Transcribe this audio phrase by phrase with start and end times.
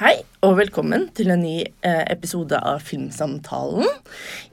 [0.00, 3.84] Hei og velkommen til en ny eh, episode av Filmsamtalen.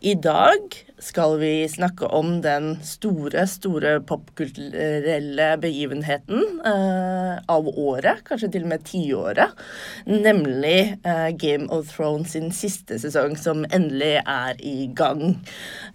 [0.04, 8.52] I dag skal vi snakke om den store, store popkulturelle begivenheten eh, av året, kanskje
[8.58, 9.56] til og med tiåret,
[10.10, 15.38] nemlig eh, Game of Thrones sin siste sesong, som endelig er i gang.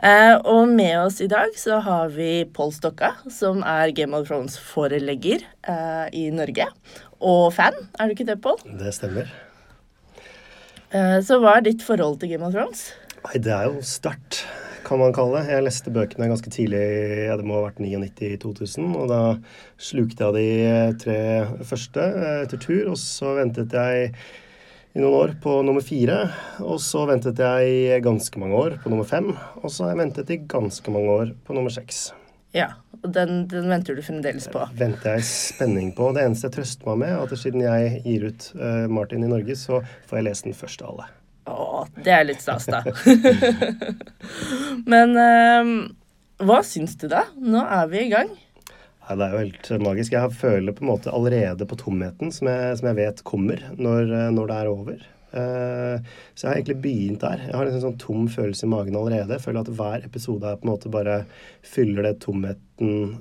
[0.01, 4.31] Eh, og med oss i dag så har vi Pål Stokka, som er Game of
[4.33, 6.73] Thrones-forelegger eh, i Norge.
[7.23, 8.59] Og fan, er du ikke det, Pål?
[8.81, 9.31] Det stemmer.
[10.93, 12.91] Eh, Så hva er ditt forhold til Game of Thrones?
[13.23, 14.43] Nei, det er jo sterkt,
[14.83, 15.53] kan man kalle det.
[15.55, 16.83] Jeg leste bøkene ganske tidlig,
[17.29, 19.21] ja, det må ha vært 99-2000, og da
[19.79, 21.19] slukte jeg de tre
[21.69, 24.11] første eh, etter tur, og så ventet jeg
[24.93, 26.19] i noen år på nummer fire,
[26.61, 29.31] og så ventet jeg ganske mange år på nummer fem,
[29.63, 32.11] og så har jeg ventet i ganske mange år på nummer seks.
[32.53, 34.63] Ja, og den, den venter du fremdeles på.
[34.79, 36.13] Venter jeg spenning på.
[36.15, 39.31] Det eneste jeg trøster meg med, er at siden jeg gir ut uh, Martin i
[39.31, 41.09] Norge, så får jeg lese den først av alle.
[41.51, 42.85] Å, det er litt stas, da.
[44.93, 45.71] Men eh,
[46.47, 47.25] hva syns du, da?
[47.35, 48.31] Nå er vi i gang.
[49.09, 50.15] Ja, det er jo helt magisk.
[50.15, 54.15] Jeg føler på en måte allerede på tomheten som jeg, som jeg vet kommer når,
[54.37, 55.03] når det er over.
[55.33, 57.45] Eh, så jeg har egentlig begynt der.
[57.49, 59.37] Jeg har en sånn tom følelse i magen allerede.
[59.37, 61.23] Jeg føler at hver episode er på en måte bare
[61.67, 63.21] fyller det tomheten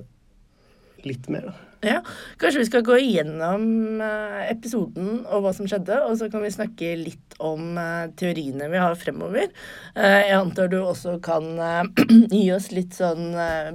[1.06, 1.50] litt mer.
[1.50, 1.68] da.
[1.82, 1.96] Ja,
[2.38, 3.64] Kanskje vi skal gå igjennom
[4.04, 8.68] eh, episoden og hva som skjedde, og så kan vi snakke litt om eh, teoriene
[8.70, 9.50] vi har fremover.
[9.96, 11.48] Jeg antar du også kan
[12.36, 13.32] gi oss litt sånn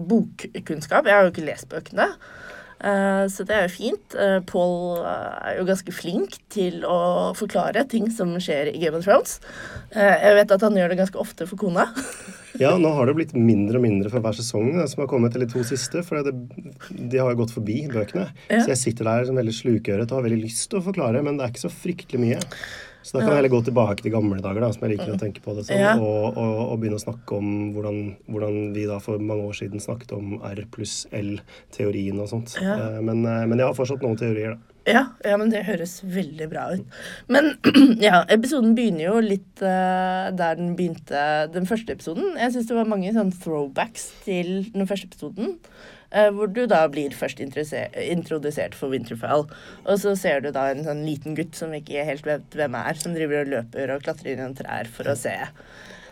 [0.07, 1.09] bokkunnskap.
[1.09, 2.07] Jeg har jo ikke lest bøkene.
[2.79, 4.15] Eh, Så det er jo fint.
[4.15, 8.97] Eh, Paul eh, er jo ganske flink til å forklare ting som skjer i Game
[8.97, 9.39] of Thrones.
[9.93, 11.89] Jeg vet at han gjør det ganske ofte for kona.
[12.57, 15.45] Ja, nå har det blitt mindre og mindre for hver sesong som har kommet, eller
[15.51, 16.01] to siste.
[16.01, 16.31] For det,
[16.89, 18.31] de har jo gått forbi bøkene.
[18.49, 18.63] Ja.
[18.63, 21.37] Så jeg sitter der som veldig slukøret og har veldig lyst til å forklare, men
[21.37, 22.39] det er ikke så fryktelig mye.
[23.07, 25.19] Så da kan jeg heller gå tilbake til gamle dager, da, som jeg liker å
[25.21, 25.93] tenke på det som, Ja.
[25.95, 29.79] og, og, og begynne å snakke om hvordan, hvordan vi da for mange år siden
[29.83, 32.57] snakket om R pluss L-teorien og sånt.
[32.59, 32.75] Ja.
[32.75, 34.73] Eh, Men, eh, men jeg har fortsatt noen teorier, da.
[34.87, 36.99] Ja, ja, men det høres veldig bra ut.
[37.27, 37.49] Men
[38.07, 42.37] ja, episoden begynner jo litt uh, der den begynte den første episoden.
[42.39, 45.57] Jeg syns det var mange sånn throwbacks til den første episoden.
[46.11, 49.47] Eh, hvor du da blir først introdusert for Winterfell.
[49.85, 52.99] Og så ser du da en sånn liten gutt som ikke helt vet hvem er,
[52.99, 55.35] som driver og løper og klatrer gjennom trær for å se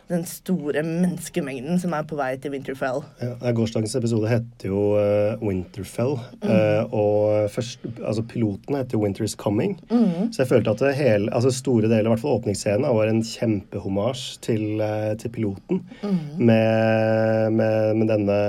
[0.09, 3.01] den store menneskemengden som er på vei til Winterfell.
[3.21, 6.17] Ja, Gårsdagens episode heter jo uh, Winterfell.
[6.43, 6.49] Mm.
[6.49, 9.75] Uh, og først, altså piloten heter jo Winter is Coming.
[9.89, 10.29] Mm.
[10.33, 13.23] Så jeg følte at det hele, altså store deler, i hvert fall åpningsscenen, var en
[13.25, 15.81] kjempehomasj til, uh, til piloten.
[16.03, 16.19] Mm.
[16.51, 18.39] Med, med, med denne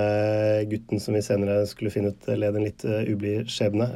[0.69, 3.89] gutten som vi senere skulle finne ut led en litt ublid skjebne.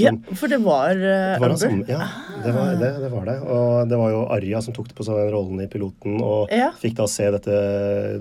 [0.00, 1.54] Ja, for det var det var
[1.88, 2.06] ja,
[2.44, 3.36] det var det, det var det.
[3.44, 6.52] Og det var jo Arja som tok det på seg den rollen i piloten, og
[6.54, 6.70] Ja.
[6.80, 7.58] fikk da se dette,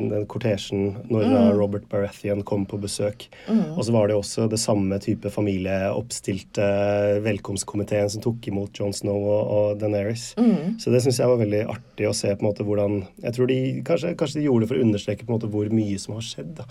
[0.02, 1.38] den kortesjen når mm.
[1.60, 3.28] Robert Baratheon kom på besøk.
[3.76, 6.68] Og så var det også det samme type familieoppstilte
[7.26, 10.32] velkomstkomiteen som tok imot Jon Snow og, og Daenerys.
[10.82, 13.50] Så det syns jeg var veldig artig å se på en måte hvordan Jeg tror
[13.50, 16.18] de kanskje, kanskje de gjorde det for å understreke på en måte hvor mye som
[16.18, 16.56] har skjedd.
[16.62, 16.70] da.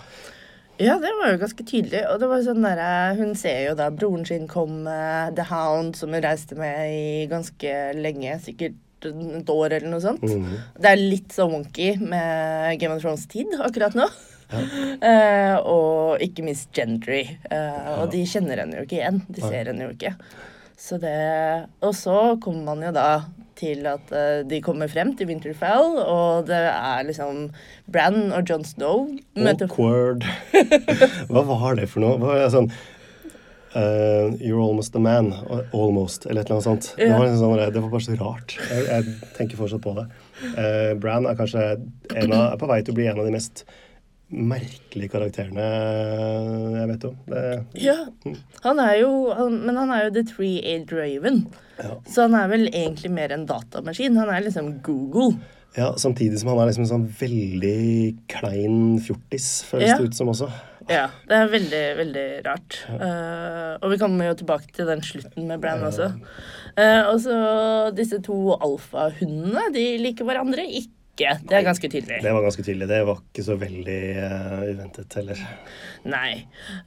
[0.81, 2.01] Ja, det var jo ganske tydelig.
[2.09, 2.81] Og det var sånn der,
[3.19, 4.95] hun ser jo da broren sin komme,
[5.37, 10.23] The Hound, som hun reiste med i ganske lenge, sikkert et år eller noe sånt.
[10.23, 14.09] Det er litt sånn wonky med Game of Thrones-tid akkurat nå.
[14.53, 17.23] Eh, og ikke minst Gendry.
[17.49, 19.23] Eh, og de kjenner henne jo ikke igjen.
[19.25, 20.11] De ser henne jo ikke.
[20.77, 21.15] Så det
[21.81, 23.23] Og så kommer man jo da
[23.57, 27.45] til at uh, de kommer frem til Winterfell, og det er liksom
[27.91, 29.05] Bran og John Snow
[29.37, 30.25] møter Awkward.
[31.31, 32.17] Hva var det for noe?
[32.17, 32.71] Hva var det sånn
[33.75, 35.31] eh, You're almost a man.
[35.73, 36.91] Almost, eller et eller annet sånt.
[36.97, 38.57] Det, var liksom sånn, det var bare så rart.
[38.69, 40.05] Jeg, jeg tenker fortsatt på det.
[40.57, 43.65] Uh, Bran er kanskje av, er på vei til å bli en av de mest
[44.33, 45.65] merkelige karakterene
[46.73, 47.17] jeg vet om.
[47.29, 47.41] Det,
[47.83, 47.97] Ja,
[48.63, 51.43] han er jo han, Men han er jo The Three-Aid Raven.
[51.77, 51.97] Ja.
[52.09, 54.17] Så han er vel egentlig mer en datamaskin.
[54.17, 55.35] Han er liksom Google.
[55.77, 59.97] ja, samtidig som han er liksom en sånn veldig klein fjortis, føles Ja.
[59.97, 60.49] det ut som også.
[60.89, 62.79] Ja, det er veldig, veldig rart.
[62.89, 66.09] Uh, og vi kommer jo tilbake til den slutten med Bran også.
[66.75, 67.37] Uh, og så
[67.95, 70.91] disse to alfahundene, de liker hverandre ikke.
[71.13, 72.23] Det er ganske tydelig.
[72.25, 72.87] Det var ganske tydelig.
[72.89, 75.43] Det var ikke så veldig uh, uventet heller.
[76.09, 76.31] Nei.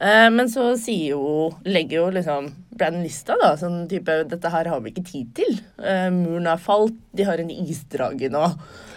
[0.00, 3.52] Uh, men så sier jo Legger jo liksom Brann lista, da.
[3.60, 5.60] Sånn type Dette her har vi ikke tid til.
[5.78, 6.98] Uh, muren har falt.
[7.14, 8.48] De har en isdrage nå.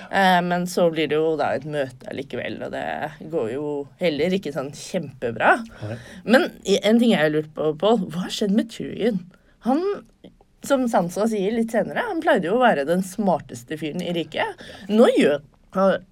[0.09, 4.35] Eh, men så blir det jo da et møte likevel, og det går jo heller
[4.35, 5.59] ikke sånn kjempebra.
[5.83, 6.00] Nei.
[6.25, 8.01] Men en ting jeg har lurt på, Pål.
[8.09, 9.21] Hva har skjedd med Tyrion?
[9.67, 9.83] Han
[10.65, 14.59] som Sansa sier litt senere, han pleide jo å være den smarteste fyren i riket.
[14.91, 15.44] Nå gjør,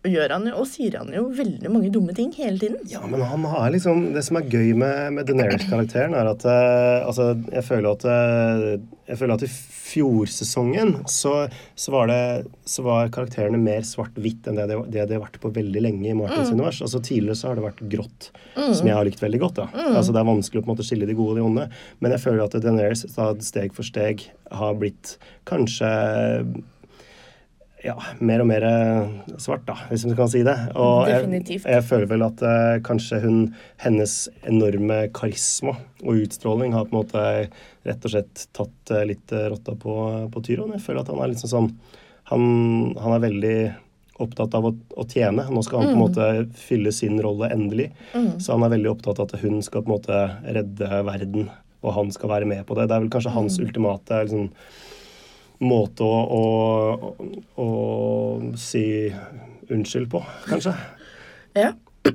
[0.07, 2.79] gjør han jo, og sier han jo veldig mange dumme ting hele tiden.
[2.91, 7.07] Ja, men han har liksom Det som er gøy med, med Daenerys-karakteren, er at uh,
[7.09, 8.67] Altså, jeg føler at uh,
[9.09, 9.51] Jeg føler at i
[9.87, 11.33] fjorsesongen så,
[11.75, 12.21] så, var det
[12.67, 16.09] Så var karakterene mer svart-hvitt enn det de, det de har vært på veldig lenge
[16.09, 16.57] i Martins mm.
[16.57, 16.81] univers.
[16.85, 18.73] Altså Tidligere så har det vært grått, mm.
[18.79, 19.61] som jeg har likt veldig godt.
[19.61, 19.67] da.
[19.73, 19.91] Mm.
[19.93, 21.67] Altså Det er vanskelig å på en måte skille de gode og de onde,
[21.99, 23.05] men jeg føler at Daenerys
[23.47, 25.15] steg for steg har blitt
[25.47, 25.91] kanskje
[27.85, 30.55] ja, mer og mer eh, svart, da, hvis man kan si det.
[30.73, 31.65] Og Definitivt.
[31.65, 33.39] Jeg, jeg føler vel at uh, kanskje hun,
[33.83, 34.15] hennes
[34.49, 37.25] enorme karisma og utstråling har på en måte
[37.87, 39.97] rett og slett tatt uh, litt uh, rotta på,
[40.33, 40.73] på Tyron.
[40.75, 41.69] Jeg føler at han er liksom sånn
[42.27, 42.41] han,
[42.99, 43.59] han er veldig
[44.23, 45.45] opptatt av å, å, tjene.
[45.53, 45.93] Nå skal han mm.
[45.93, 46.03] på en mm.
[46.03, 47.91] måte fylle sin rolle endelig.
[48.17, 48.33] Mm.
[48.41, 51.51] Så han er veldig opptatt av at hun skal på en måte redde verden,
[51.85, 52.89] og han skal være med på det.
[52.89, 53.67] Det er vel kanskje hans mm.
[53.67, 54.49] ultimate liksom,
[55.63, 57.13] måte å, å,
[57.61, 57.67] å,
[58.59, 58.83] si
[59.73, 60.75] unnskyld på, kanskje.
[61.57, 61.73] Ja.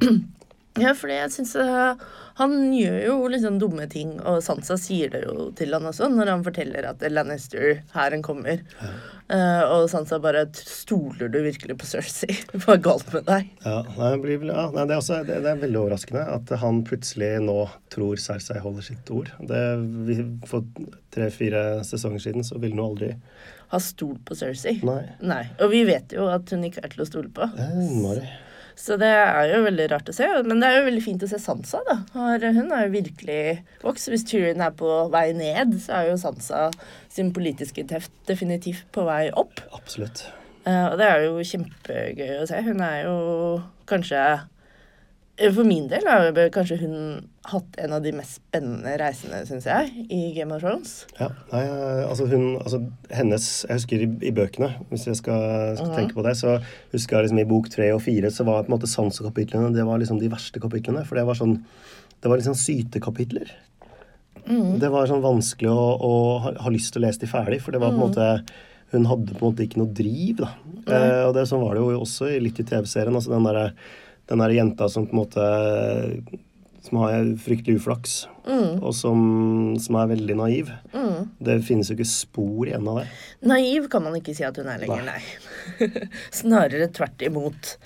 [0.81, 2.01] Ja, fordi jeg syns uh,
[2.39, 6.31] han gjør jo liksom dumme ting, og Sansa sier det jo til han også når
[6.33, 8.63] han forteller at Lannister-hæren kommer.
[8.81, 8.93] Ja.
[9.33, 12.35] Uh, og Sansa bare Stoler du virkelig på Cersei?
[12.61, 13.49] Hva er galt med deg?
[13.65, 16.83] Ja, nei, blir, ja nei, det, er også, det, det, er veldig overraskende at han
[16.89, 17.57] plutselig nå
[17.93, 19.33] tror Cersei holder sitt ord.
[19.49, 19.63] Det,
[20.09, 20.19] vi,
[20.49, 20.67] for
[21.15, 23.13] tre-fire sesonger siden så ville hun aldri
[23.73, 24.79] Ha stolt på Cersei.
[24.85, 25.03] Nei.
[25.25, 25.45] nei.
[25.65, 27.49] Og vi vet jo at hun ikke er til å stole på.
[27.57, 28.27] Innmari.
[28.79, 30.29] Så det er jo veldig rart å se.
[30.47, 31.99] Men det er jo veldig fint å se Sansa, da.
[32.15, 33.41] Hun har jo virkelig
[33.85, 34.11] vokst.
[34.13, 36.69] Hvis Tyrion er på vei ned, så er jo Sansa
[37.13, 39.61] sin politiske teft definitivt på vei opp.
[39.77, 40.25] Absolutt.
[40.63, 42.61] Uh, og det er jo kjempegøy å se.
[42.63, 43.17] Hun er jo
[43.91, 44.23] kanskje
[45.51, 46.97] for min del har kanskje hun
[47.51, 50.93] hatt en av de mest spennende reisene, syns jeg, i Game of Thrones.
[51.19, 51.63] Ja, nei,
[52.07, 52.79] altså hun Altså
[53.11, 55.97] hennes Jeg husker i, i bøkene, hvis jeg skal, skal mm.
[55.97, 56.59] tenke på det, så
[56.95, 59.87] husker jeg liksom i bok tre og fire så var på en måte Sansa-kapitlene det
[59.89, 61.03] var liksom de verste kapitlene.
[61.09, 61.59] For det var sånn
[62.23, 63.51] Det var liksom sytekapitler.
[64.47, 64.79] Mm.
[64.83, 66.13] Det var sånn vanskelig å, å
[66.45, 68.07] ha, ha, lyst til å lese de ferdig, for det var på en mm.
[68.07, 68.61] måte
[68.93, 70.53] Hun hadde på en måte ikke noe driv, da.
[70.83, 73.15] Eh, og det sånn var det jo også litt i TV-serien.
[73.15, 73.71] altså den derre
[74.31, 75.47] den der jenta som på en måte
[76.83, 78.15] som har fryktelig uflaks,
[78.47, 78.83] mm.
[78.83, 79.21] og som,
[79.81, 80.73] som, er veldig naiv.
[80.91, 81.29] Mm.
[81.39, 83.07] Det finnes jo ikke spor igjen av det.
[83.47, 85.21] Naiv kan man ikke si at hun er lenger, nei.
[85.79, 86.09] nei.
[86.41, 87.77] Snarere tvert imot.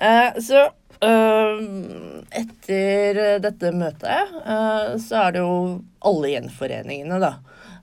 [0.00, 0.62] Uh, så
[1.04, 1.60] uh,
[2.40, 5.52] etter dette møtet uh, så er det jo
[6.08, 7.34] alle gjenforeningene, da.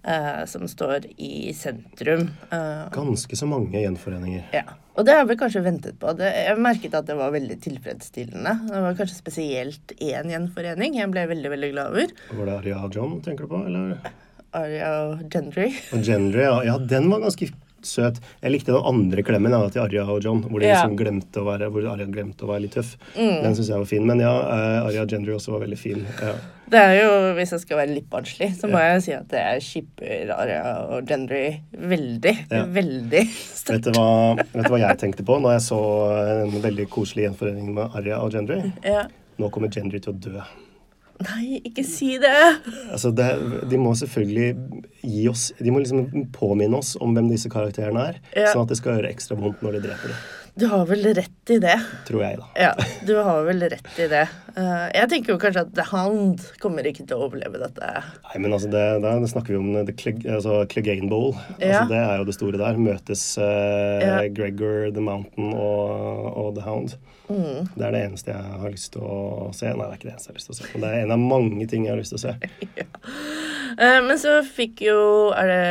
[0.04, 2.26] Uh, som står i sentrum.
[2.52, 4.50] Eh, Ganske så mange gjenforeninger.
[4.52, 4.66] Ja.
[5.00, 6.12] Og det har vi kanskje ventet på.
[6.20, 8.52] Det, jeg merket at det var veldig tilfredsstillende.
[8.68, 12.12] Det var kanskje spesielt én gjenforening jeg ble veldig veldig glad over.
[12.36, 13.64] Var det Aria John, tenker du på?
[13.64, 14.12] eller?
[14.54, 14.92] Aria
[15.32, 15.72] Gendry.
[15.96, 16.60] Og Gendry, ja.
[16.68, 16.76] ja.
[16.78, 17.48] Den var ganske
[17.90, 18.20] søt.
[18.42, 20.78] Jeg likte den andre klemmen da, til Arja og John, hvor, ja.
[20.78, 22.96] liksom glemte å være, hvor Arja glemte å være litt tøff.
[23.16, 23.40] Mm.
[23.44, 24.06] Den syns jeg var fin.
[24.10, 26.04] Men ja, uh, Arja Gendry også var veldig fin.
[26.22, 26.36] Ja.
[26.74, 29.64] Det er jo, Hvis jeg skal være litt barnslig, så må jeg si at jeg
[29.66, 30.62] shipper Arja
[30.96, 31.46] og Gendry
[31.76, 32.36] veldig.
[32.78, 33.92] Veldig sterkt.
[33.92, 35.82] Vet, vet, du hva jeg tenkte på når jeg så
[36.48, 38.62] en veldig koselig gjenforening med Arja og Gendry?
[39.42, 40.46] Nå kommer Gendry til å dø.
[41.24, 42.36] Nei, ikke si det.
[42.92, 43.30] Altså, det,
[43.72, 44.48] De må selvfølgelig
[45.04, 48.52] gi oss De må liksom påminne oss om hvem disse karakterene er, ja.
[48.52, 50.24] sånn at det skal gjøre ekstra vondt når de dreper dem.
[50.55, 51.79] Du har vel rett i det.
[52.05, 52.48] Tror jeg, da.
[52.62, 52.74] Ja,
[53.07, 54.27] du har vel rett i det.
[54.53, 57.89] Uh, jeg tenker jo kanskje at The Hound kommer ikke til å overleve dette.
[58.27, 61.33] Nei, men altså, det, da snakker vi om The Cleg, altså, Clegane Bowl.
[61.33, 61.81] Altså, ja.
[61.81, 62.79] Altså, det er jo det store der.
[62.86, 64.22] Møtes uh, ja.
[64.38, 66.98] Gregor, The Mountain og, og The Hound.
[67.33, 67.65] Mm.
[67.74, 69.74] Det er det eneste jeg har lyst til å se.
[69.74, 70.72] Nei, det er ikke det eneste jeg har lyst til å se.
[70.75, 72.38] Men det er en av mange ting jeg har lyst til å se.
[72.83, 72.89] ja.
[73.81, 75.00] uh, men så fikk jo
[75.33, 75.63] Er det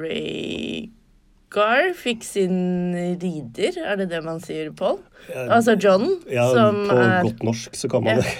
[0.00, 0.88] Ray
[1.50, 5.00] Gar fikk sin rider, er det det man sier, Paul?
[5.34, 8.22] Altså John, ja, som på er På godt norsk så kan man ja.
[8.22, 8.36] det.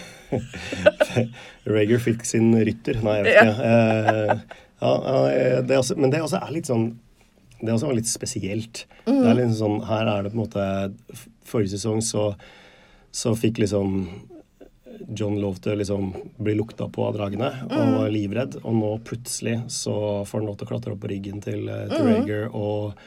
[1.75, 3.01] Rager fikk sin rytter.
[3.03, 3.67] Nei, jeg vet ikke.
[3.67, 4.37] Ja.
[4.87, 6.93] ja, det også, men det også er litt sånn
[7.59, 8.85] Det også var litt spesielt.
[9.05, 9.19] Mm.
[9.19, 10.69] Det er litt sånn, Her er det på en måte
[11.51, 12.31] Forrige sesong så,
[13.11, 14.05] så fikk liksom
[15.09, 16.11] John lov til å liksom
[16.43, 17.95] bli lukta på av dragene og mm.
[17.97, 18.59] var livredd.
[18.63, 19.95] Og nå plutselig så
[20.29, 22.11] får han lov til å klatre opp på ryggen til, uh, til mm.
[22.11, 22.99] Rager, og,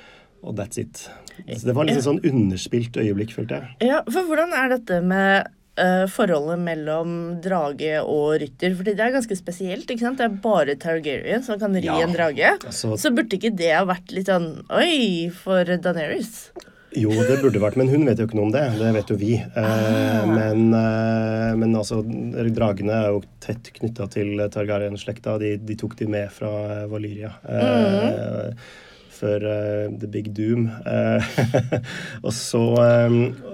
[0.41, 1.05] og, that's it.
[1.47, 3.91] Så det var liksom sånn underspilt øyeblikk, følte jeg.
[3.91, 8.75] Ja, for hvordan er dette med uh, forholdet mellom drage og rytter?
[8.79, 9.87] Fordi det er ganske spesielt.
[9.87, 10.21] ikke sant?
[10.21, 12.57] Det er bare Targaryen som kan ri ja, en drage.
[12.59, 16.47] Altså, så burde ikke det ha vært litt sånn Oi, for Daenerys?
[16.95, 18.63] Jo, det burde vært, men hun vet jo ikke noe om det.
[18.77, 19.33] Det vet jo vi.
[19.39, 20.25] Eh, Ah.
[20.29, 22.01] men, eh, men altså,
[22.53, 25.37] dragene er jo tett knytta til Targaryen-slekta.
[25.41, 26.51] De, de tok de med fra
[26.83, 27.33] eh, Valyria.
[27.49, 28.53] Eh,
[29.13, 29.43] Før
[30.01, 30.65] The Big Doom.
[32.25, 32.61] Og så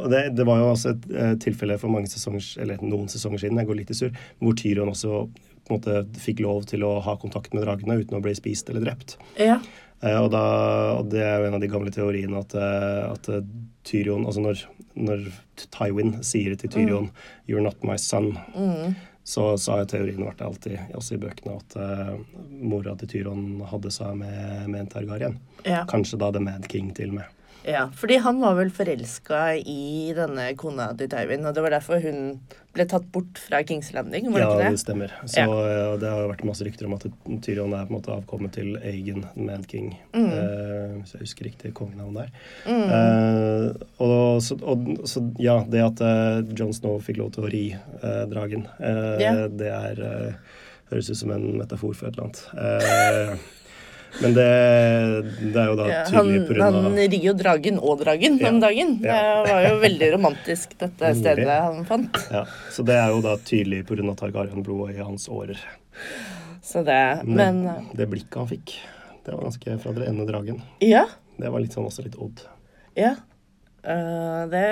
[0.10, 3.70] det, det var jo også et tilfelle for mange sesonger, eller noen sesonger siden, jeg
[3.70, 5.20] går litt i surr, hvor Tyrion også
[5.68, 8.72] på en måte fikk lov til å ha kontakt med dragene uten å bli spist
[8.72, 9.18] eller drept.
[9.38, 9.60] Ja.
[10.02, 10.44] Eh, og, da,
[11.00, 13.48] og det er jo en av de gamle teoriene at, eh, at eh,
[13.88, 14.64] Tyrion Altså når,
[14.96, 15.26] når
[15.76, 17.10] Tywin sier til Tyrion
[17.48, 18.38] 'You're not my son',
[19.24, 22.16] så, så har teorien vært alltid, også i bøkene, at uh,
[22.50, 25.36] mora til Tyrion hadde seg med, med en Targaryen.
[25.68, 25.84] Ja.
[25.90, 27.36] Kanskje da The Mad King til og med.
[27.66, 27.90] Ja.
[27.96, 32.40] Fordi han var vel forelska i denne kona til Tywin, og det var derfor hun
[32.74, 34.80] ble tatt bort fra Kings Landing, var det Ja, ikke det Ja, det?
[34.84, 35.14] stemmer.
[35.26, 35.46] Så Ja.
[35.48, 37.06] eh, Det har vært masse rykter om at
[37.42, 39.98] Tyrion er på en måte avkommet til Agen, Mad King.
[40.14, 40.28] Mm.
[40.30, 42.30] Eh, hvis jeg husker riktig kongenavn der.
[42.68, 47.50] Eh, og, så, og så ja, det at uh, John Snow fikk lov til å
[47.52, 47.66] ri
[48.04, 49.48] eh, dragen, eh, Ja.
[49.48, 50.00] det er
[50.30, 50.34] eh,
[50.92, 53.40] Høres ut som en metafor for et eller annet.
[54.20, 54.46] Men det,
[55.54, 58.50] det er jo da han, tydelig på grunn han rir jo dragen og dragen Ja.
[58.50, 58.96] om dagen.
[59.04, 59.14] Det
[59.48, 62.18] var jo veldig romantisk, dette stedet han fant.
[62.34, 65.62] ja, Så det er jo da tydelig av Targaryen-blodet i hans årer.
[66.66, 68.76] Så det Men det, det blikket han fikk,
[69.26, 70.62] det var ganske fra den ene dragen.
[70.82, 71.06] ja.
[71.40, 72.42] Det var litt sånn også litt odd.
[73.00, 73.14] Ja.
[73.80, 74.64] Uh, det,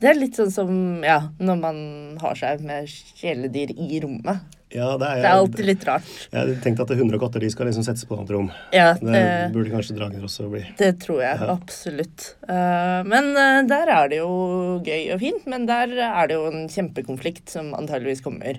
[0.00, 0.70] det er litt sånn som
[1.04, 1.80] ja, når man
[2.22, 4.40] har seg med kjæledyr i rommet.
[4.74, 6.08] Ja, det er, Det er alltid litt rart.
[6.34, 8.48] Jeg tenkte at 100 katter de skal liksom settes på et annet rom.
[8.74, 10.64] Ja, Det det, burde kanskje drager også bli.
[10.80, 11.52] det tror jeg Ja.
[11.54, 12.34] absolutt.
[12.48, 16.46] Eh, men eh, der er det jo gøy og fint, men der er det jo
[16.50, 18.58] en kjempekonflikt som antageligvis kommer.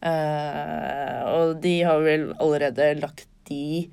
[0.00, 3.90] Eh, og de har vel allerede lagt de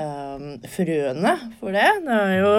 [0.00, 1.86] eh, frøene for det.
[2.06, 2.52] Det er jo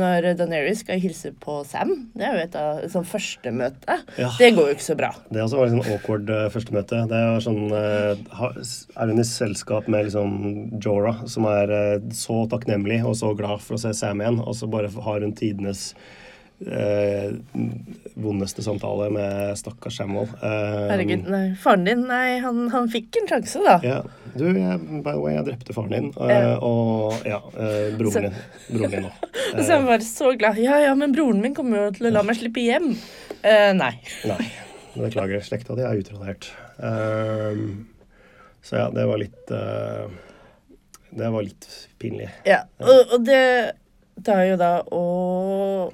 [0.00, 1.94] når Daenerys skal hilse på Sam.
[2.16, 3.98] Det er jo et av sånn førstemøte.
[4.20, 4.30] Ja.
[4.38, 5.12] Det går jo ikke så bra.
[5.30, 7.02] Det også var litt sånn awkward uh, førstemøte.
[7.10, 8.52] Det er sånn uh,
[8.98, 10.38] Er hun i selskap med liksom
[10.84, 14.56] Jorah, som er uh, så takknemlig og så glad for å se Sam igjen, og
[14.58, 15.92] så bare har hun tidenes
[16.66, 17.30] eh,
[18.18, 20.26] vondeste samtale med stakkars Samuel.
[20.42, 21.42] Eh, Herregud, nei.
[21.62, 23.76] Faren din, nei, han, han fikk en sjanse, da.
[23.86, 23.98] Ja.
[24.38, 26.08] Du, jeg, by the way, jeg drepte faren din.
[26.18, 26.56] eh, Ja.
[26.62, 28.40] Og ja, eh, Så- broren din.
[28.72, 29.28] Broren din òg.
[29.62, 30.58] Så han var så glad.
[30.62, 32.90] Ja, ja, men broren min kommer jo til å la meg slippe hjem.
[33.78, 33.92] Nei.
[34.26, 34.42] Nei.
[34.98, 35.40] Beklager.
[35.46, 36.50] Slekta di er utradert.
[36.82, 37.86] Ehm,
[38.66, 39.46] så ja, det var litt
[41.10, 41.66] Det var litt
[41.98, 42.28] pinlig.
[42.44, 43.72] Ja, og, og det
[44.26, 45.88] tar jo da ø,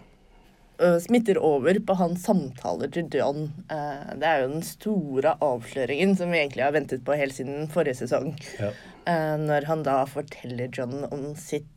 [1.01, 3.45] smitter over på hans samtaler til John.
[3.71, 7.69] Eh, det er jo den store avsløringen som vi egentlig har ventet på helt siden
[7.73, 8.33] forrige sesong.
[8.59, 8.73] Ja.
[9.07, 11.69] Eh, når han da forteller John om sitt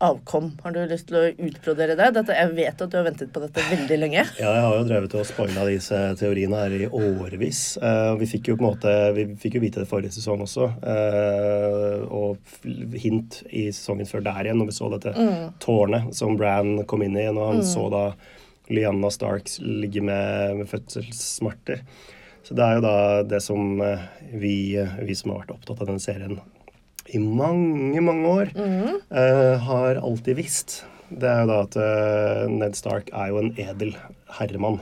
[0.00, 0.50] avkom.
[0.62, 2.08] Har du lyst til å utbrodere det?
[2.16, 4.24] Dette, jeg vet at du har ventet på dette veldig lenge.
[4.40, 7.62] Ja, jeg har jo drevet og spoila disse teoriene her i årevis.
[7.82, 10.70] Uh, vi fikk jo på en måte Vi fikk jo vite det forrige sesong også.
[10.84, 12.38] uh, og
[13.00, 15.12] hint i sesongen før der igjen, når vi så dette
[15.62, 18.04] tårnet som Bran kom inn i, når han så da
[18.70, 21.84] Lyanna Starks ligge med, med fødselssmerter.
[22.42, 24.54] Så det er jo da det som eh, vi,
[25.02, 26.38] vi som har vært opptatt av den serien
[27.14, 30.84] i mange, mange år, eh, har alltid visst.
[31.10, 33.96] Det er jo da at uh, Ned Stark er jo en edel
[34.36, 34.76] herremann.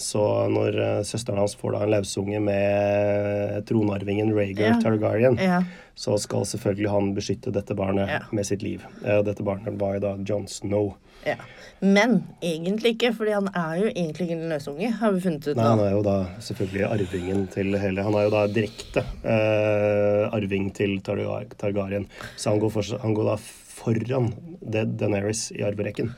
[0.00, 4.78] Så når uh, søsteren hans får da en lausunge med tronarvingen Rhaegar Ja.
[4.80, 5.58] Targaryen, Ja.
[5.94, 8.20] så skal selvfølgelig han beskytte dette barnet Ja.
[8.32, 8.86] med sitt liv.
[9.04, 10.94] Dette barnet var jo da John Snow.
[11.26, 11.36] Ja.
[11.84, 15.58] Men egentlig ikke, fordi han er jo egentlig ikke en løsunge, har vi funnet ut
[15.58, 16.16] Nei, han er jo da
[16.46, 22.06] selvfølgelig arvingen til hele Han er jo da direkte eh, arving til Targar Targaryen.
[22.36, 23.36] Så han går, for, han går da
[23.76, 24.30] foran
[24.62, 26.14] Dead Daenerys i arverekken.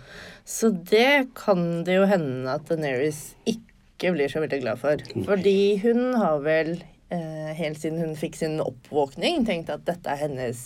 [0.48, 5.02] Så det kan det jo hende at Daenerys ikke blir så veldig glad for.
[5.26, 6.76] Fordi hun har vel
[7.10, 10.62] eh, helt siden hun fikk sin oppvåkning, tenkt at dette er hennes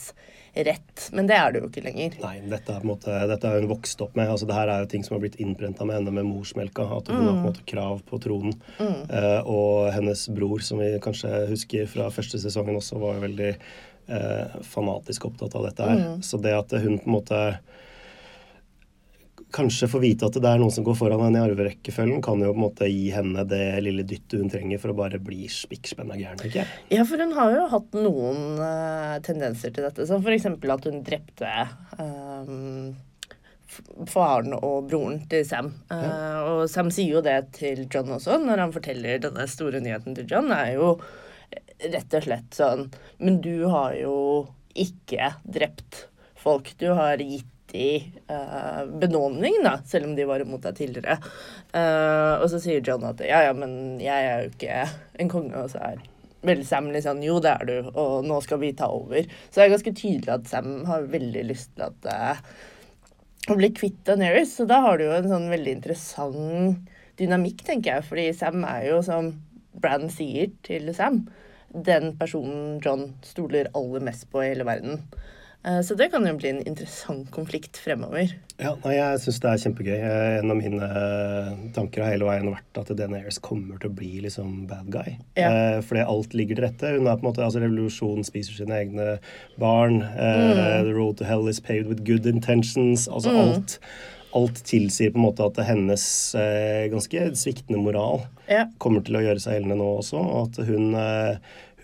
[0.54, 1.08] rett.
[1.12, 2.16] Men det er det jo ikke lenger.
[2.22, 4.28] Nei, dette er på en måte, dette er hun vokst opp med.
[4.30, 6.86] altså det her er jo ting som har blitt innprenta med henne med morsmelka.
[6.98, 8.58] At hun har på en måte krav på tronen.
[8.82, 13.52] Eh, og hennes bror, som vi kanskje husker fra første sesongen også, var jo veldig
[13.52, 16.04] eh, fanatisk opptatt av dette her.
[16.26, 17.42] Så det at hun på en måte
[19.52, 22.52] kanskje få vite at det er noen som går foran henne i arverekkefølgen, kan jo
[22.52, 26.18] på en måte gi henne det lille dyttet hun trenger for å bare bli spikkspenna
[26.20, 26.66] gæren, ikke.
[26.92, 30.08] Ja, for hun har jo hatt noen uh, tendenser til dette.
[30.08, 30.48] Som f.eks.
[30.48, 32.54] at hun drepte eh,
[34.10, 35.72] faren og broren til Sam.
[35.92, 40.16] Eh, og Sam sier jo det til John også, når han forteller denne store nyheten
[40.18, 40.52] til John.
[40.54, 40.96] er jo
[41.82, 42.84] rett og slett sånn
[43.18, 44.16] Men du har jo
[44.78, 46.06] ikke drept
[46.38, 46.72] folk.
[46.80, 51.18] Du har gitt viktig uh, benådning, da, selv om de var imot deg tidligere.
[51.74, 54.88] Uh, og så sier John at ja, ja, men jeg er jo ikke
[55.18, 56.02] en konge, og så er
[56.42, 59.24] veldig Sam litt sånn Jo, det er du, og nå skal vi ta over.
[59.48, 62.42] Så det er ganske tydelig at Sam har veldig lyst til at uh,
[63.50, 64.56] å bli kvitt Daenerys.
[64.58, 68.08] Så da har du jo en sånn veldig interessant dynamikk, tenker jeg.
[68.08, 69.32] Fordi Sam er jo, som
[69.72, 71.24] Bran sier til Sam,
[71.72, 75.00] den personen John stoler aller mest på i hele verden.
[75.64, 78.32] Eh, så det kan jo bli en interessant konflikt fremover.
[78.58, 79.98] Ja, nei, Jeg syns det er kjempegøy.
[80.40, 84.24] En av mine eh, tanker har hele veien vært at Daenerys kommer til å bli
[84.26, 85.14] liksom bad guy.
[85.38, 85.52] Ja.
[85.52, 86.94] Eh, fordi alt ligger til rette.
[86.96, 89.06] Hun er på en måte, altså Revolusjonen spiser sine egne
[89.62, 90.02] barn.
[90.02, 90.88] Mm.
[90.88, 93.06] The road to hell is paved with good intentions.
[93.08, 93.40] Altså mm.
[93.44, 93.78] alt
[94.32, 96.02] alt tilsier på en måte at hennes
[96.40, 98.62] eh, ganske sviktende moral ja.
[98.80, 100.22] kommer til å gjøre seg gjeldende nå også.
[100.22, 100.96] Og at hun,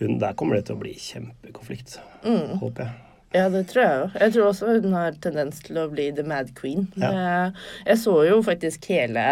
[0.01, 2.57] hun, Der kommer det til å bli kjempekonflikt, mm.
[2.63, 3.08] håper jeg.
[3.35, 4.05] Ja, det tror jeg jo.
[4.23, 6.87] Jeg tror også hun har tendens til å bli the mad queen.
[6.97, 7.51] Ja.
[7.85, 9.25] Jeg, så jo faktisk hele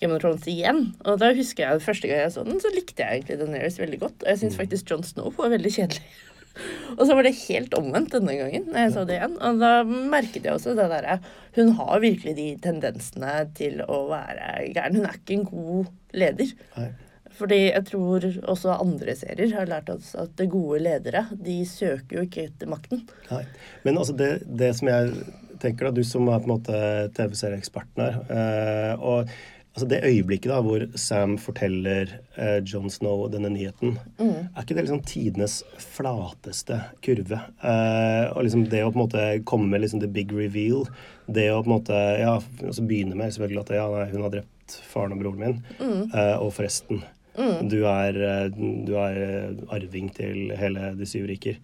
[0.00, 0.94] Game of Thrones igjen.
[1.04, 4.00] Og da husker jeg første gang jeg så den, så likte jeg egentlig Daenerys veldig
[4.00, 4.24] godt.
[4.24, 4.62] Og jeg syns mm.
[4.62, 6.04] faktisk John Snow var veldig kjedelig.
[6.96, 9.38] og så var det helt omvendt denne gangen når jeg så det igjen.
[9.44, 11.18] Og da merket jeg også det derre
[11.56, 14.96] Hun har virkelig de tendensene til å være gæren.
[14.96, 16.56] Hun er ikke en god leder.
[16.76, 16.94] Nei.
[17.36, 22.20] Fordi jeg tror også andre serier har lært oss at det gode ledere, de søker
[22.20, 23.02] jo ikke etter makten.
[23.30, 23.42] Nei,
[23.84, 25.12] Men altså det, det som jeg
[25.60, 26.80] tenker, da, du som er på en måte
[27.16, 29.36] TV-serieeksperten her eh, og
[29.76, 32.08] altså Det øyeblikket da hvor Sam forteller
[32.40, 34.30] eh, John Snow denne nyheten, mm.
[34.56, 37.42] er ikke det liksom tidenes flateste kurve?
[37.60, 40.86] Eh, og liksom det å på en måte komme med liksom the big reveal,
[41.28, 44.32] det å på en måte ja, altså begynne med selvfølgelig at ja, nei, hun har
[44.38, 46.00] drept faren og broren min, mm.
[46.08, 47.04] eh, og forresten
[47.36, 47.68] Mm.
[47.68, 48.46] Du, er, eh,
[48.86, 51.58] du, er, eh, arving til hele De syv riker.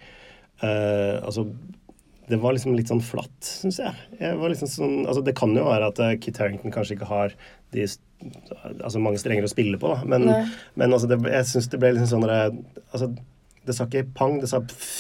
[0.63, 1.49] Uh, altså
[2.31, 3.93] det var liksom litt sånn flatt, syns jeg.
[4.21, 7.35] jeg liksom sånn, altså det kan jo være at Kit Harrington kanskje ikke har
[7.75, 7.83] de,
[8.71, 10.07] altså mange strenger å spille på, da.
[10.09, 10.31] Men,
[10.79, 13.11] men altså det, jeg syns det ble liksom sånn altså,
[13.67, 14.95] Det sa ikke pang, det sa pff.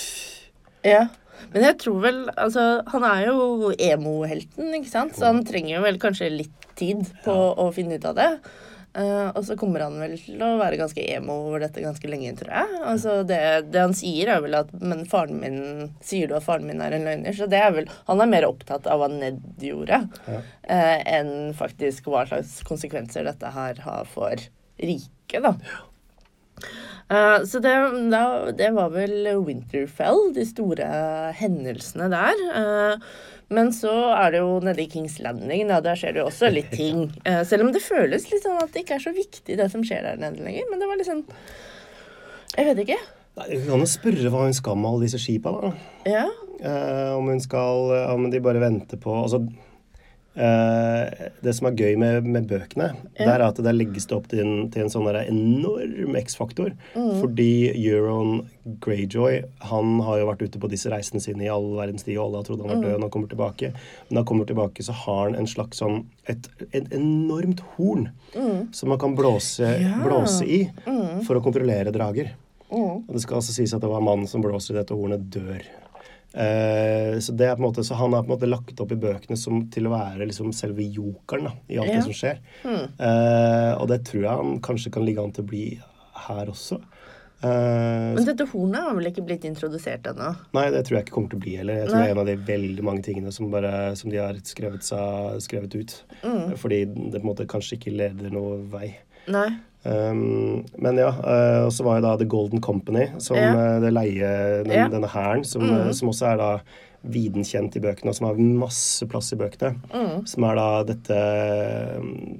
[0.85, 1.07] Ja.
[1.52, 5.17] Men jeg tror vel Altså, han er jo emo-helten, ikke sant?
[5.17, 7.49] Så han trenger jo vel kanskje litt tid på ja.
[7.62, 8.30] å finne ut av det.
[8.93, 12.35] Uh, og så kommer han vel til å være ganske emo over dette ganske lenge,
[12.37, 12.81] tror jeg.
[12.91, 13.39] Altså det,
[13.71, 15.63] det, han sier, er vel at Men faren min
[16.05, 17.33] Sier du at faren min er en løgner?
[17.37, 20.43] Så det er vel Han er mer opptatt av hva Ned gjorde, ja.
[20.43, 24.45] uh, enn faktisk hva slags konsekvenser dette her har for
[24.83, 25.55] riket, da.
[27.13, 27.73] Uh, så det,
[28.13, 28.25] da,
[28.57, 30.89] det, var vel Winterfell, de store
[31.41, 32.45] hendelsene der.
[32.52, 33.13] Uh,
[33.54, 36.50] men så er det jo nede i Kings Landing, da, der skjer det jo også
[36.52, 37.06] litt ting.
[37.26, 39.84] Uh, selv om det føles litt sånn at det ikke er så viktig det som
[39.86, 40.69] skjer der nede lenger.
[40.71, 41.26] Men det var sånn
[42.56, 43.00] Jeg vet ikke.
[43.41, 45.75] Nei, Vi kan jo spørre hva hun skal med alle disse skipa, da.
[46.08, 46.25] Ja.
[46.62, 49.41] Uh, om hun skal Om de bare venter på Altså
[50.32, 53.21] det som er gøy med, med bøkene, ja.
[53.21, 56.73] det er at det legges det opp til en, til en sånn enorm X-faktor.
[56.97, 57.10] Mm.
[57.21, 58.38] Fordi Euron
[58.82, 62.28] Greyjoy han har jo vært ute på disse reisene sine i all verdens tid, og
[62.28, 62.95] alle har trodd han var død mm.
[62.95, 63.73] når han kommer tilbake.
[63.75, 68.08] Men når han kommer tilbake, så har han en slags sånn et, et enormt horn
[68.32, 68.73] mm.
[68.76, 69.99] som man kan blåse, ja.
[70.04, 71.23] blåse i mm.
[71.26, 72.32] for å kontrollere drager.
[72.73, 73.04] Mm.
[73.04, 75.66] Og det skal altså sies at det var mannen som blåser i dette hornet, dør.
[76.32, 78.95] Uh, så, det er på en måte, så han er på en måte lagt opp
[78.95, 81.99] i bøkene som, til å være liksom selve jokeren da, i alt ja.
[81.99, 82.40] det som skjer.
[82.64, 82.86] Mm.
[82.97, 85.66] Uh, og det tror jeg han kanskje kan ligge an til å bli
[86.26, 86.80] her også.
[87.42, 90.28] Uh, Men dette hornet har vel ikke blitt introdusert ennå?
[90.54, 91.80] Nei, det tror jeg ikke kommer til å bli heller.
[91.80, 92.04] Jeg tror nei.
[92.04, 95.40] det er en av de veldig mange tingene som, bare, som de har skrevet, seg,
[95.42, 95.97] skrevet ut.
[96.23, 96.54] Mm.
[96.62, 98.95] Fordi det på en måte kanskje ikke leder noe vei.
[99.32, 99.49] Nei.
[99.82, 103.50] Um, men ja, uh, og så var jo da The Golden Company, som ja.
[103.50, 104.30] uh, det leie,
[104.62, 104.86] den, ja.
[104.92, 105.90] denne hæren, som, mm.
[105.99, 106.50] som, også er da
[107.02, 109.73] viden kjent i bøkene, og som har masse plass i bøkene.
[109.90, 110.21] Mm.
[110.30, 111.16] Som er da dette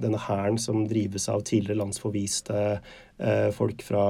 [0.05, 4.05] denne hæren som drives av tidligere landsforviste uh, folk fra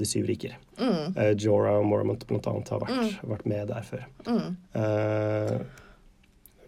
[0.00, 0.56] De syv riker.
[0.80, 1.12] Mm.
[1.36, 3.28] Jorah og Mormont blant annet har vært, mm.
[3.34, 4.08] vært med der før.
[4.28, 4.56] Mm.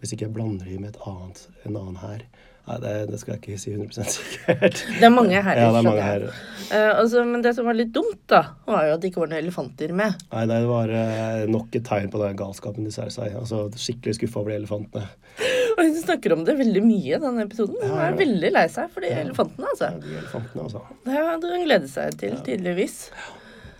[0.01, 2.25] hvis ikke jeg blander dem med et annet, en annen hær.
[2.61, 4.81] Nei, det, det, skal jeg ikke si 100% sikkert.
[4.99, 5.63] Det er mange herrer.
[5.63, 6.41] ja, det er mange herrer.
[6.69, 9.31] Uh, altså, men det som var litt dumt, da, var jo at det ikke var
[9.31, 10.21] noen elefanter med.
[10.31, 13.33] Nei, det var uh, nok et tegn på den galskapen de ser seg.
[13.39, 15.09] Altså, skikkelig skuffa over de elefantene.
[15.75, 17.81] Og hun snakker om det veldig mye i denne episoden.
[17.81, 19.21] Hun er veldig lei seg for de ja.
[19.25, 19.89] elefantene, altså.
[19.89, 20.83] Ja, de elefantene, altså.
[21.07, 22.97] Det hadde hun gledet seg til, tydeligvis.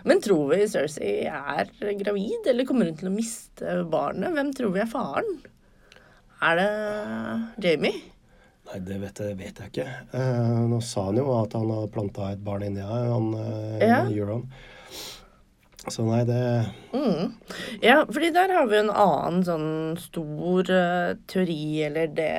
[0.10, 4.34] Men tror vi Cersei er gravid, eller kommer hun til å miste barnet?
[4.34, 5.36] Hvem tror vi er faren?
[6.42, 6.72] Er det
[7.62, 8.11] Jamie?
[8.72, 9.86] Nei, det vet jeg, vet jeg ikke.
[10.14, 13.82] Uh, nå sa han jo at han hadde planta et barn inni her, han uh,
[13.84, 13.98] ja.
[14.08, 14.46] Euron.
[15.90, 16.40] Så nei, det
[16.94, 17.34] Mm.
[17.82, 22.32] Ja, fordi der har vi en annen sånn stor uh, teori, eller det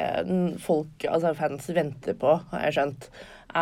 [0.63, 3.09] folk, altså fans, venter på, har jeg skjønt,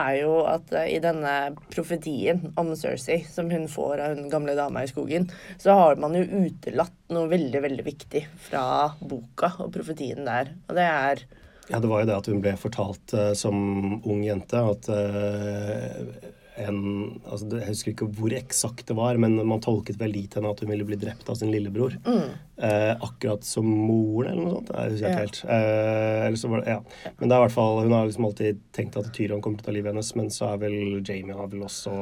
[0.00, 1.34] er jo at uh, i denne
[1.74, 5.26] profetien om Cersei, som hun får av hun gamle dama i skogen,
[5.58, 8.64] så har man jo utelatt noe veldig, veldig viktig fra
[9.00, 10.54] boka og profetien der.
[10.68, 11.26] Og det er
[11.70, 16.28] Ja, det var jo det at hun ble fortalt uh, som ung jente at uh,
[16.60, 16.80] en
[17.24, 20.60] altså Jeg husker ikke hvor eksakt det var, men man tolket vel dit henne at
[20.60, 21.94] hun ville bli drept av sin lillebror.
[22.04, 24.72] Eh, akkurat som moren, eller noe sånt.
[24.74, 25.22] Jeg husker ikke Ja.
[25.22, 25.38] helt.
[26.26, 27.12] Eller så var det, ja.
[27.16, 29.64] Men det er i hvert fall, hun har liksom alltid tenkt at Tyrion kommer til
[29.64, 31.94] å ta livet hennes, men så er vel Jamie har vel også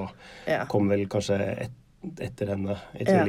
[0.48, 0.64] Ja.
[0.66, 1.76] Kom vel kanskje et,
[2.20, 3.24] etter henne i Ja.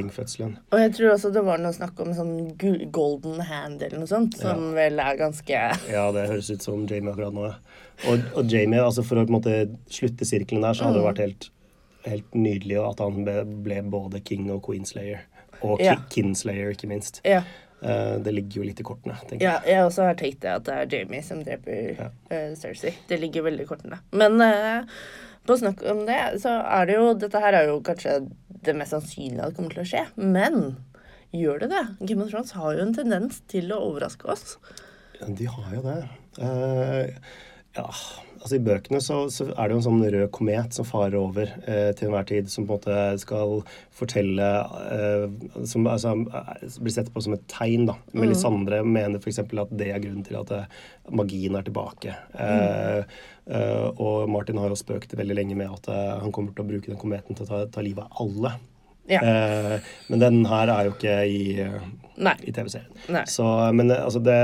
[0.71, 4.37] Og jeg tror også det var noe snakk om sånn golden hand eller noe sånt,
[4.37, 5.49] som vel er ganske
[5.89, 7.55] Ja, det høres ut som Jamie akkurat nå, ja.
[8.07, 9.55] Og, og Jamie, altså for å på en måte
[9.89, 11.09] slutte sirkelen der, så hadde det Mm.
[11.09, 11.49] vært helt,
[12.05, 15.19] helt nydelig at han ble, ble både king og queenslayer.
[15.61, 15.95] Og Ja.
[16.09, 17.19] kinslayer, ikke minst.
[17.25, 17.41] Ja.
[17.81, 19.41] Uh, det ligger jo litt i kortene, tenker jeg.
[19.41, 22.07] Ja, jeg også har tenkt det at det er Jamie som dreper Ja.
[22.31, 22.93] uh, Cersei.
[23.07, 23.99] Det ligger veldig i kortene.
[24.11, 24.83] Men eh,
[25.49, 28.21] på snakk om det, så er det jo Dette her er jo kanskje
[28.65, 30.05] det mest sannsynlige det kommer til å skje.
[30.19, 30.59] Men
[31.35, 31.83] gjør det det?
[32.05, 34.57] Game of Thrones har jo en tendens til å overraske oss.
[35.19, 35.99] De har jo det.
[36.39, 37.09] Uh,
[37.75, 37.87] ja,
[38.39, 41.51] altså I bøkene så, så er det jo en sånn rød komet som farer over
[41.65, 43.59] eh, til enhver tid, som på en måte skal
[43.99, 44.47] fortelle
[44.95, 45.25] eh,
[45.69, 47.87] Som altså, eh, blir sett på som et tegn.
[47.89, 47.97] da.
[48.17, 49.43] Melisandre mener f.eks.
[49.43, 50.63] at det er grunnen til at det,
[51.09, 52.15] magien er tilbake.
[52.39, 56.65] Eh, eh, og Martin har jo spøkt veldig lenge med at eh, han kommer til
[56.65, 58.57] å bruke den kometen til å ta, ta livet av alle.
[59.09, 59.21] Ja.
[59.25, 62.91] Eh, men den her er jo ikke i, eh, i TV-serien.
[63.75, 64.41] Men eh, altså det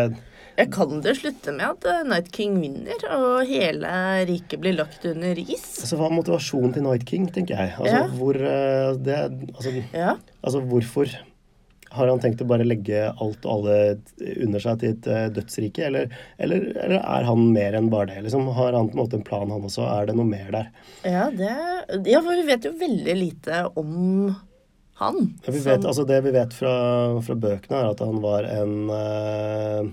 [0.55, 3.89] Jeg kan det slutte med at eh, Night King vinner, og hele
[4.29, 5.65] riket blir lagt under is?
[5.83, 7.73] Altså, Hva er motivasjonen til Night King, tenker jeg?
[7.75, 8.07] Altså, Ja.
[8.15, 9.17] hvor, eh, det,
[9.55, 10.13] altså, Ja.
[10.43, 11.11] altså, hvorfor
[11.95, 13.99] har han tenkt å bare legge alt og alle
[14.45, 15.85] under seg til et eh, dødsrike?
[15.89, 18.23] Eller, eller, eller er han mer enn bare det?
[18.23, 18.47] Liksom?
[18.55, 19.83] Har han på en måte en plan, han også?
[19.91, 20.71] Er det noe mer der?
[21.03, 21.51] Ja, det,
[22.07, 24.35] ja, for vi vet jo veldig lite om
[25.03, 25.21] han.
[25.45, 28.89] Ja, vi som- altså, det vi vet fra, fra bøkene, er at han var en,
[28.89, 29.91] eh,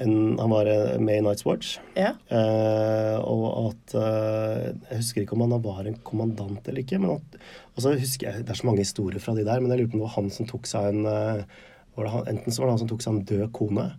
[0.00, 1.78] en Han var eh, med i Night's Watch.
[1.96, 2.14] ja.
[2.32, 6.98] Eh, og at eh, Jeg husker ikke om han var en kommandant eller ikke.
[7.02, 7.36] men at,
[7.76, 9.92] og så husker jeg, Det er så mange historier fra de der, men jeg lurer
[9.92, 11.44] på om det var han som tok seg en eh,
[11.96, 13.90] han, Enten så var det han som tok seg en død kone,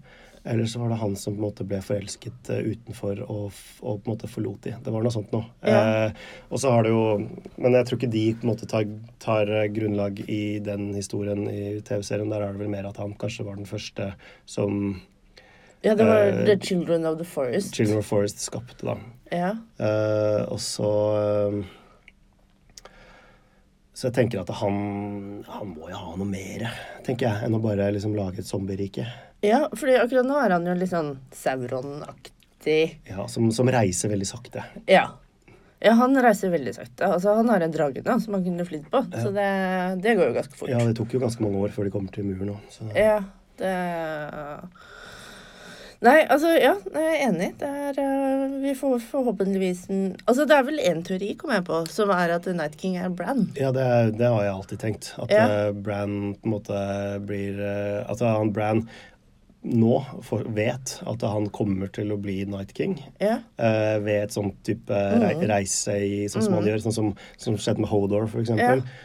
[0.49, 3.53] eller så var det han som på en måte ble forelsket eh, utenfor og,
[3.85, 4.73] og på en måte forlot de.
[4.83, 5.45] Det var noe sånt noe.
[5.61, 6.09] Ja.
[6.09, 7.03] Eh, og så har det jo
[7.61, 8.89] Men jeg tror ikke de på en måte tar,
[9.23, 12.33] tar grunnlag i den historien i TV-serien.
[12.33, 14.15] Der er det vel mer at han kanskje var den første
[14.49, 14.99] som
[15.83, 17.75] ja, det var uh, The Children of the Forest.
[17.75, 18.97] Children of the Forest skapte, da.
[19.33, 19.49] Ja.
[19.79, 21.55] Uh, og så eh,
[23.97, 24.75] Så jeg tenker at han
[25.47, 26.67] Han må jo ha noe mer,
[27.05, 29.07] tenker jeg, enn å bare liksom lage et zombierike.
[29.43, 32.79] ja, fordi akkurat nå er han jo litt sånn Sauron-aktig.
[33.09, 34.63] Ja, som, som reiser veldig sakte.
[34.87, 35.07] Ja.
[35.83, 37.09] Ja, han reiser veldig sakte.
[37.09, 39.49] Altså, han har en drage nå som han kunne flydd på, så det,
[40.05, 40.71] det går jo ganske fort.
[40.71, 42.59] Ja, det tok jo ganske mange år før de kommer til muren nå.
[42.71, 42.87] Så.
[42.95, 43.17] Ja,
[43.59, 43.73] det
[46.03, 47.47] Nei, altså, ja, jeg er enig.
[47.61, 51.63] Det er uh, Vi får forhåpentligvis en Altså, det er vel én teori, kom jeg
[51.69, 53.45] på, som er at Night King er Bran.
[53.55, 55.13] Ja, det, er- det har jeg alltid tenkt.
[55.23, 55.45] At Ja.
[55.47, 56.83] eh, Bran på en måte
[57.27, 58.83] blir uh, At han Bran
[59.63, 62.97] nå for, vet at han kommer til å bli Night King.
[63.23, 63.37] Ja.
[63.55, 64.91] uh, ved et sånt type
[65.23, 68.83] rei reise i, sånn som han gjør, sånn som, som skjedde med Hodor, for eksempel.
[68.83, 68.99] Eh,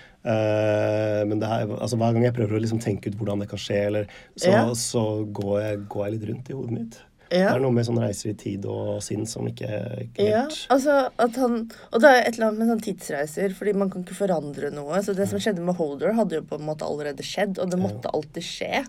[1.29, 3.61] men det er, altså, hver gang jeg prøver å liksom tenke ut hvordan det kan
[3.63, 4.65] skje, eller, så, Ja.
[4.79, 6.99] så går, jeg, går jeg litt rundt i hodet mitt.
[7.29, 9.69] Det er noe med sånn reiser i tid og sinn som ikke,
[10.01, 11.59] ikke Ja, altså at han
[11.93, 15.03] Og det er et eller annet med sånn tidsreiser, fordi man kan ikke forandre noe.
[15.05, 17.83] Så det som skjedde med Holder, hadde jo på en måte allerede skjedd, og det
[17.83, 18.81] måtte alltid skje.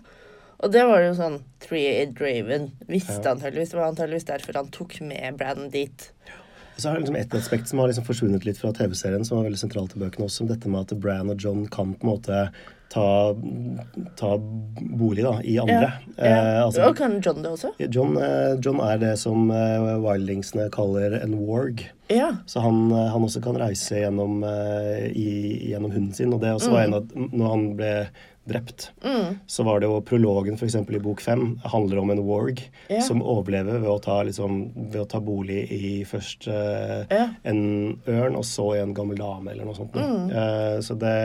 [0.64, 3.74] Og det var jo sånn Three-Aid Draven visste antageligvis.
[3.74, 6.08] Det var antageligvis derfor han tok med Brandon dit.
[6.24, 6.39] Og
[6.80, 9.48] så er det liksom et aspekt som har liksom forsvunnet litt fra TV-serien, som var
[9.48, 12.44] veldig sentralt i bøkene også, dette med at Bran og John kan på en måte
[12.90, 13.36] ta,
[14.16, 14.30] ta
[14.80, 15.92] bolig da, i andre.
[16.16, 16.24] Ja.
[16.24, 17.72] Eh, altså, og kan John det også?
[17.86, 21.84] John, eh, John er det som eh, wildlingsene kaller en warg.
[22.10, 22.32] Ja.
[22.50, 24.42] Så han, eh, han også kan reise gjennom,
[25.14, 25.30] i,
[25.70, 26.34] gjennom hunden sin.
[26.34, 27.94] Og det også var en av Når han ble
[28.50, 29.38] drept, Mm.
[29.46, 30.76] så var det jo prologen f.eks.
[30.76, 32.60] i bok fem handler om en warg
[32.90, 33.02] yeah.
[33.02, 34.60] som overlever ved å ta, liksom,
[34.90, 37.32] ved å ta bolig i først uh, yeah.
[37.48, 37.62] en
[38.10, 39.96] ørn, og så i en gammel dame, eller noe sånt.
[39.96, 40.30] Mm.
[40.34, 41.16] Uh, så det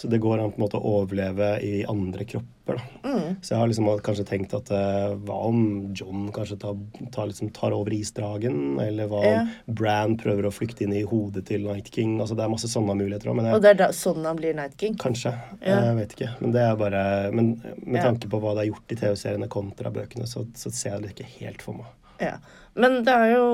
[0.00, 2.78] Så det går an på en måte å overleve i andre kropper.
[2.78, 2.84] da.
[3.04, 3.34] Mm.
[3.42, 5.58] Så jeg har liksom kanskje tenkt at eh, hva om
[5.92, 6.78] John kanskje tar,
[7.12, 8.78] tar, liksom, tar over isdragen?
[8.80, 9.42] Eller hva Ja.
[9.42, 12.16] om Bran prøver å flykte inn i hodet til Night King?
[12.20, 14.78] Altså Det er masse sånne muligheter jeg, Og det er da, sånn han blir Night
[14.80, 14.96] King.
[14.96, 15.34] kanskje.
[15.60, 15.82] Ja.
[15.90, 16.30] Jeg vet ikke.
[16.40, 19.90] Men det er bare Men med tanke på hva det er gjort i TV-seriene kontra
[19.92, 21.86] bøkene, så, så ser jeg det ikke helt for meg.
[22.20, 22.36] Ja.
[22.78, 23.46] Men det er jo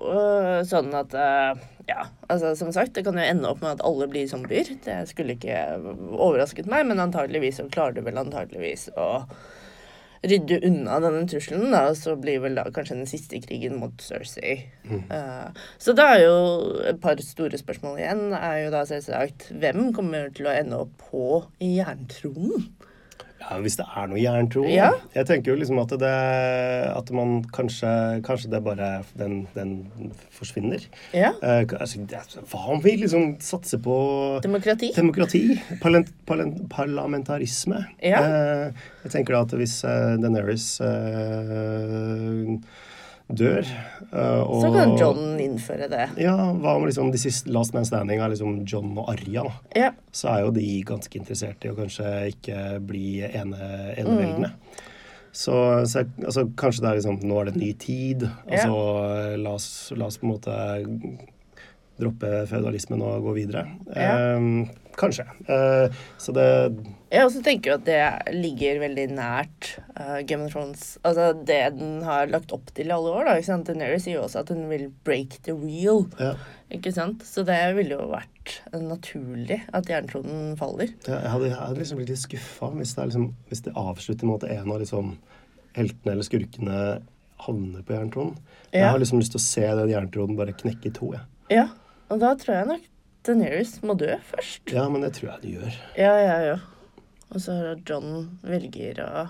[0.00, 1.60] øh, sånn at øh,
[1.90, 4.68] Ja, altså som sagt, det kan jo ende opp med at alle blir zombier.
[4.84, 5.56] Det skulle ikke
[6.12, 9.08] overrasket meg, men antageligvis så klarer du vel antageligvis å
[10.20, 14.02] rydde unna denne trusselen, da, og så blir vel da kanskje den siste krigen mot
[14.04, 14.58] Cersei.
[15.16, 16.36] Eh, så da er jo
[16.90, 18.26] et par store spørsmål igjen.
[18.36, 22.68] er jo da selvsagt hvem kommer til å ende opp på jerntronen?
[23.40, 24.90] Ja, Hvis det er noe jerntro Ja.
[25.14, 26.12] Jeg tenker jo liksom at det
[26.92, 27.90] At man kanskje
[28.26, 30.84] Kanskje det bare Den, den forsvinner.
[31.16, 31.32] Ja.
[31.42, 34.92] Eh, altså, det- hva om vi liksom satser på Demokrati?
[34.96, 35.42] Demokrati.
[35.82, 37.82] Parlen, parlen, parlamentarisme.
[38.02, 38.22] Ja.
[38.24, 38.72] Eh,
[39.04, 42.56] jeg tenker da at hvis uh, Daenerys eh,
[43.36, 46.06] dør eh, og Så kan John innføre det.
[46.20, 49.46] Ja, hva om liksom de siste Last Man Standing er liksom John og Arja?
[49.76, 49.92] Ja.
[50.12, 54.54] Så er jo de ganske interessert i å kanskje ikke bli ene, eneveldende.
[55.30, 55.54] Så,
[55.86, 58.24] så altså, kanskje det er liksom Nå er det en ny tid.
[58.26, 58.64] Ja.
[58.64, 60.56] Altså la oss, la oss på en måte
[62.00, 63.66] droppe feudalismen og gå videre.
[63.94, 64.14] Ja.
[64.36, 65.24] Eh, kanskje.
[65.50, 66.46] Eh, så det
[67.10, 68.00] Jeg også tenker at det
[68.36, 70.92] ligger veldig nært uh, Game of Thrones.
[71.06, 73.26] Altså det den har lagt opp til i alle år.
[73.26, 73.66] da, ikke sant?
[73.66, 76.04] Daenerys sier jo også at hun vil break the wheel.
[76.20, 76.36] ja,
[76.70, 77.24] ikke sant?
[77.26, 80.94] Så det ville jo vært eh, naturlig at jerntronen faller.
[81.06, 84.44] jeg hadde, jeg hadde liksom blitt litt skuffa hvis, det liksom, hvis det avslutter med
[84.44, 85.16] at en av liksom
[85.78, 86.78] heltene eller skurkene
[87.40, 88.38] havner på jerntronen.
[88.74, 91.14] Jeg har liksom lyst til å se den jerntronen bare knekke i to.
[91.16, 91.26] Ja.
[91.50, 91.66] Ja,
[92.12, 92.88] og da tror jeg nok
[93.26, 94.62] Daenerys må dø først.
[94.72, 95.76] Ja, men det tror jeg det gjør.
[95.98, 96.56] Ja, ja, ja.
[97.30, 97.54] Og så
[97.86, 99.26] John velger å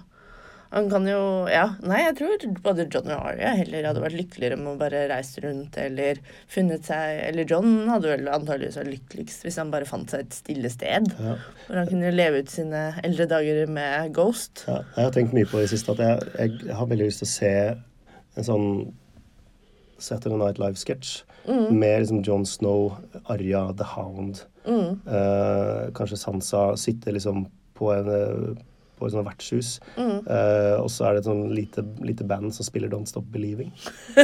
[0.71, 1.19] Han kan jo
[1.51, 5.03] Ja, nei, jeg tror både John og Arya heller hadde vært lykkeligere med å bare
[5.11, 9.89] reise rundt eller funnet seg Eller John hadde vel antageligvis vært lykkeligst hvis han bare
[9.91, 11.11] fant seg et stille sted.
[11.19, 11.35] Ja.
[11.67, 14.65] Hvor han kunne leve ut sine eldre dager med Ghost.
[14.71, 17.29] Ja, jeg har tenkt mye på det siste at jeg, jeg har veldig lyst til
[17.29, 17.55] å se
[18.39, 18.69] en sånn
[20.03, 22.93] Saturday Night Live-sketsj med liksom John Snow,
[23.33, 27.47] Arya, The Hound eh, Kanskje Sansa sitter liksom
[27.79, 28.59] på en eh,
[29.01, 29.69] på et sånt vertshus.
[29.97, 33.71] Eh, og så er det et sånn lite, lite band som spiller Don't Stop Believing.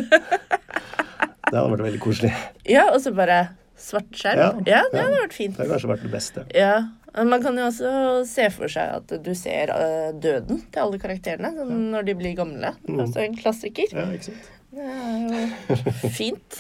[1.49, 2.33] det hadde vært veldig koselig.
[2.69, 3.39] Ja, og så bare
[3.81, 4.61] svart skjerm.
[4.69, 5.07] Ja, Ja, det ja.
[5.07, 5.57] hadde vært fint.
[5.57, 6.45] Det hadde kanskje vært det beste.
[6.57, 6.77] Ja,
[7.17, 7.91] Man kan jo også
[8.29, 12.37] se for seg at du ser eh, døden til alle karakterene sånn når de blir
[12.37, 12.75] gamle.
[12.93, 13.89] Altså en klassiker.
[13.97, 14.51] Ja, ikke sant?
[14.77, 16.59] Det er jo fint.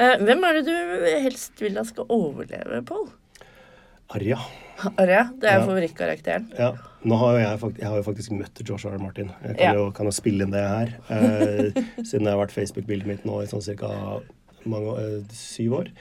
[0.00, 3.08] Eh, hvem er det du helst vil at skal overleve, Pål?
[4.16, 4.38] Arja.
[4.98, 5.66] Arja, det er Ja.
[5.68, 6.48] favorittkarakteren.
[6.58, 6.70] Ja.
[7.04, 8.96] Nå har jo jeg, faktisk, jeg har jo faktisk møtt Josh R.
[8.98, 9.30] Martin.
[9.44, 9.72] Jeg kan, Ja.
[9.76, 10.94] jo, kan jo spille inn det her.
[11.12, 13.88] Eh, siden det har vært Facebook-bildet mitt nå i sånn cirka
[14.66, 15.92] mange, eh, syv år.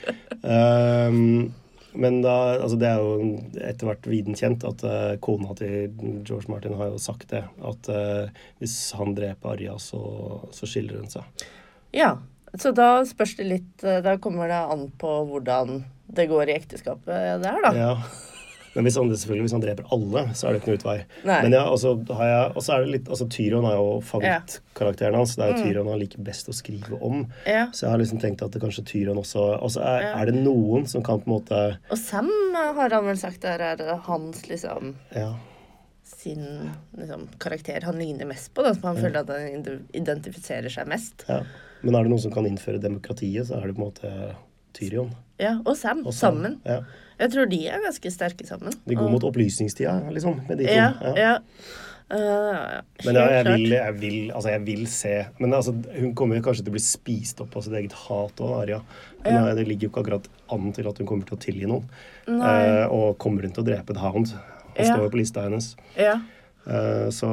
[0.43, 1.53] Um,
[1.93, 3.29] men da, altså det er jo
[3.65, 5.93] etter hvert viden kjent at uh, kona til
[6.27, 7.43] George Martin har jo sagt det.
[7.65, 10.01] At uh, hvis han dreper Arja, så,
[10.55, 11.47] så skiller hun seg.
[11.95, 12.17] Ja,
[12.53, 16.55] så da spørs det litt eh, Da kommer det an på hvordan det går i
[16.57, 17.71] ekteskapet der, da.
[17.77, 17.91] Ja.
[18.75, 20.97] Men hvis han, selvfølgelig, hvis han dreper alle, så er det ikke noen utvei.
[21.25, 21.37] Nei.
[21.45, 23.87] Men ja, og så har jeg, og så er det litt, altså Tyrion er jo
[24.05, 25.35] favorittkarakteren hans.
[25.35, 27.23] Det er jo Tyrion han liker best å skrive om.
[27.49, 27.65] Ja.
[27.73, 30.11] Så jeg har liksom tenkt at det kanskje Tyrion også altså er, Ja.
[30.21, 33.43] er det noen som kan på en måte Og Sam eh, har han vel sagt
[33.45, 35.33] er, er hans liksom Ja.
[36.03, 40.87] sin liksom, karakter han ligner mest på, da, som han føler at han identifiserer seg
[40.87, 41.25] mest.
[41.29, 41.41] ja.
[41.81, 44.35] Men er det noen som kan innføre demokratiet, så er det på en måte
[44.75, 45.13] Tyrion.
[45.39, 46.01] Ja, og Sam.
[46.05, 46.35] Og Sam.
[46.43, 46.57] sammen.
[46.65, 46.81] Ja.
[47.19, 48.73] Jeg tror de er ganske sterke sammen.
[48.87, 50.73] De går mot opplysningstida, liksom, med de to.
[50.73, 51.13] Ja, Ja.
[51.17, 51.37] ja.
[52.09, 56.39] Uh, Men ja, jeg vil, jeg vil, altså jeg vil se Men altså, hun kommer
[56.41, 58.79] kanskje til å bli spist opp av sitt eget hat òg, Arja.
[59.27, 59.43] Ja.
[59.53, 61.85] det ligger jo ikke akkurat an til at hun kommer til å tilgi noen.
[62.25, 64.31] Eh, og kommer hun til å drepe The Hound?
[64.33, 64.95] Han Ja.
[64.95, 65.75] står jo på lista hennes.
[65.99, 66.15] Ja.
[66.67, 67.29] Eh, så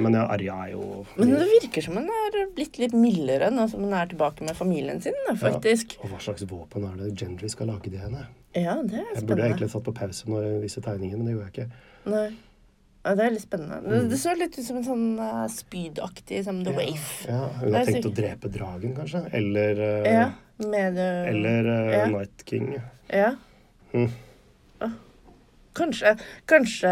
[0.00, 3.66] Men ja, Arja er jo Men det virker som hun er blitt litt mildere nå
[3.70, 5.98] som hun er tilbake med familien sin, da, faktisk.
[6.02, 8.24] Og hva slags våpen er det Gendry skal lage til henne?
[8.56, 9.46] Ja, det er Jeg burde spennende.
[9.52, 11.70] egentlig satt på pause når jeg viser tegningen, men det gjorde jeg ikke.
[12.14, 12.26] Nei.
[13.06, 13.76] Ja, det er litt spennende.
[13.84, 13.90] Mm.
[13.92, 17.74] Det, det så litt ut som en sånn uh, spydaktig som The Wave Ja, hun
[17.76, 18.08] har tenkt syk.
[18.10, 19.20] å drepe dragen, kanskje?
[19.36, 20.26] Eller, uh, Ja.
[20.58, 22.06] Med uh, eller uh, Ja.
[22.10, 22.72] Night King.
[23.12, 23.34] Ja.
[23.92, 24.08] Mm.
[25.76, 26.14] Kanskje,
[26.48, 26.90] kanskje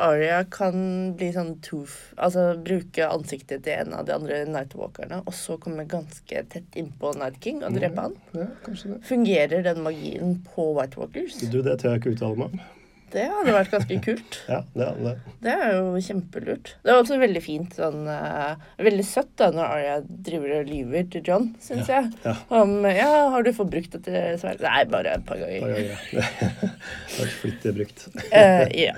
[0.00, 0.76] Arya kan
[1.18, 5.84] bli sånn toof Altså bruke ansiktet til en av de andre Nightwalkerne, og så komme
[5.90, 8.16] ganske tett innpå Night King og drepe han.
[8.36, 9.02] Ja, kanskje det.
[9.08, 11.36] Fungerer den magien på White Walkers?
[11.44, 12.64] Du, det tør jeg ikke uttale meg om.
[13.14, 14.36] Det hadde vært ganske kult.
[14.50, 15.12] Ja, det det.
[15.44, 16.72] Det er jo kjempelurt.
[16.82, 19.92] Det er også veldig fint sånn uh, Veldig søtt da når Arya
[20.26, 22.10] driver og lyver til John, syns jeg.
[22.26, 22.34] ja.
[22.58, 24.66] Om Ja, har du fått brukt dette sverdet?
[24.66, 25.78] Nei, bare et par Ja, ganger.
[25.78, 26.26] ja, ja.
[26.50, 28.06] Det har vært flittig brukt.
[28.18, 28.96] uh, ja.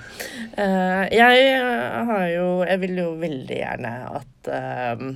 [0.56, 1.60] Uh, jeg
[2.10, 5.08] har jo Jeg vil jo veldig gjerne at uh,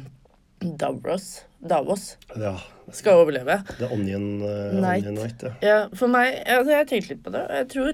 [0.60, 2.54] Davros Davos Ja.
[2.92, 3.60] skal overleve.
[3.78, 5.06] The Onion, uh, Night.
[5.06, 5.52] Onion Night, ja.
[5.64, 7.46] Ja, for meg altså Jeg har tenkt litt på det.
[7.62, 7.92] Jeg tror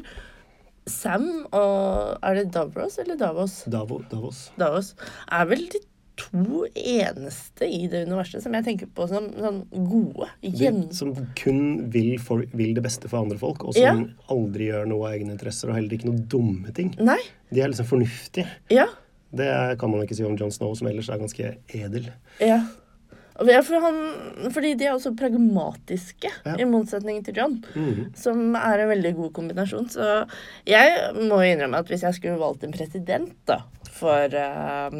[0.86, 3.64] Sam og Er det Davros eller Davos?
[3.70, 4.50] Davo, Davos.
[4.60, 4.94] Davos
[5.32, 5.80] er vel de
[6.16, 10.30] to eneste i det universet som jeg tenker på som sånn gode.
[10.40, 13.92] De, som kun vil, for, vil det beste for andre folk, og som Ja.
[14.32, 16.94] aldri gjør noe av egne interesser, og heller ikke noen dumme ting.
[17.04, 17.18] Nei.
[17.52, 18.46] De er liksom fornuftige.
[18.72, 18.86] Ja.
[19.36, 22.08] Det kan man ikke si om John Snow, som ellers er ganske edel.
[22.40, 22.62] Ja.
[23.36, 23.96] Og ja, for han,
[24.54, 26.54] fordi de er også pragmatiske, Ja.
[26.56, 27.58] i motsetning til John.
[27.74, 28.14] Mhm.
[28.16, 29.88] Som er en veldig god kombinasjon.
[29.92, 30.28] Så
[30.66, 33.58] jeg må innrømme at hvis jeg skulle valgt en president da,
[33.92, 34.96] for um,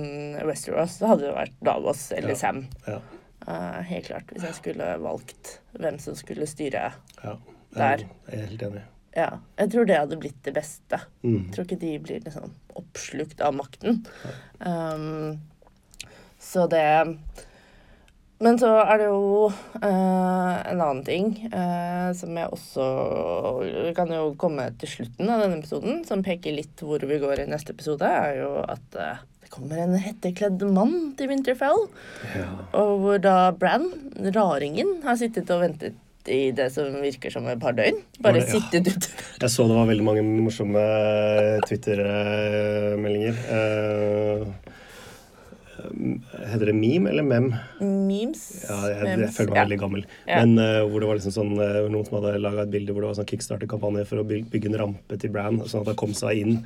[0.49, 2.41] Westeros, så hadde det vært Davos eller Ja.
[2.43, 2.67] Sam.
[2.87, 2.99] Ja.
[3.47, 4.29] Uh, helt klart.
[4.33, 6.93] Hvis jeg skulle valgt hvem som skulle styre.
[7.25, 7.37] ja.
[7.77, 7.99] Der.
[8.31, 8.83] Jeg er helt enig.
[9.17, 10.99] Ja, jeg tror det hadde blitt det beste.
[11.23, 11.43] Mm.
[11.47, 13.99] Jeg tror ikke de blir liksom oppslukt av makten.
[14.61, 15.41] Um,
[16.41, 17.19] så det
[18.45, 22.89] Men så er det jo eh, en annen ting eh, som jeg også
[23.97, 27.49] kan jo komme til slutten av denne episoden, som peker litt hvor vi går i
[27.49, 31.87] neste episode, er jo at eh, det kommer en hettekledd mann til Winterfell.
[32.35, 32.51] Ja.
[32.77, 33.89] Og hvor da Bran,
[34.37, 35.97] raringen, har sittet og ventet
[36.27, 38.01] i det som virker som et par døgn.
[38.21, 38.59] Bare det- ja.
[38.59, 39.13] sittet ute.
[39.47, 40.83] Jeg så det var veldig mange morsomme
[41.71, 43.37] Twitter-meldinger.
[43.49, 44.66] Eh,
[46.53, 47.49] heter det meme eller mem?
[47.81, 48.43] Memes.
[48.69, 50.05] Ja, jeg, jeg jeg føler meg veldig gammel.
[50.27, 50.43] Ja.
[50.45, 53.05] Men uh, hvor det var liksom sånn, uh, noen som hadde laga et bilde hvor
[53.07, 55.99] det var sånn kickstarter-kampanje for å by- bygge en rampe til Brann, sånn at han
[56.05, 56.63] kom seg inn.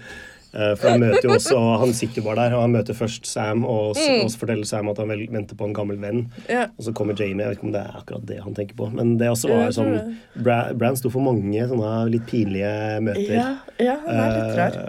[0.51, 3.61] Uh, for han møter jo også, han sitter bare der, og han møter først Sam,
[3.71, 4.25] og, Mm.
[4.25, 6.25] og så forteller Sam at han vel, venter på en gammel venn.
[6.51, 6.65] Ja.
[6.75, 8.89] Og så kommer Jamie, jeg vet ikke om det er akkurat det han tenker på.
[8.97, 12.73] Men det også var sånn Bra, Bran sto for mange sånne litt pinlige
[13.07, 13.37] møter.
[13.39, 13.47] Ja,
[13.79, 14.81] ja, han er litt rar.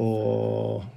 [0.00, 0.88] Og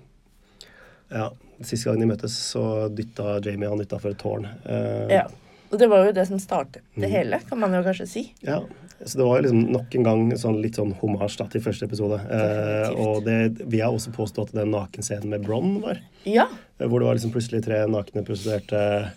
[1.14, 1.28] ja,
[1.62, 4.48] siste gang de møttes, så dytta Jamie han utafor et tårn.
[4.66, 5.28] Eh, Ja.
[5.74, 7.12] Og det var jo det som startet det Mm.
[7.12, 8.34] hele, kan man jo kanskje si.
[8.46, 8.60] Ja,
[9.04, 11.86] så det var jo liksom nok en gang sånn litt sånn hommage da, til første
[11.88, 12.20] episode.
[12.30, 15.98] Eh, og det, vi har også påstått at den nakenscenen med Bronn var.
[16.26, 16.46] Ja.
[16.80, 19.12] eh, Hvor det var liksom plutselig tre nakne prostituerte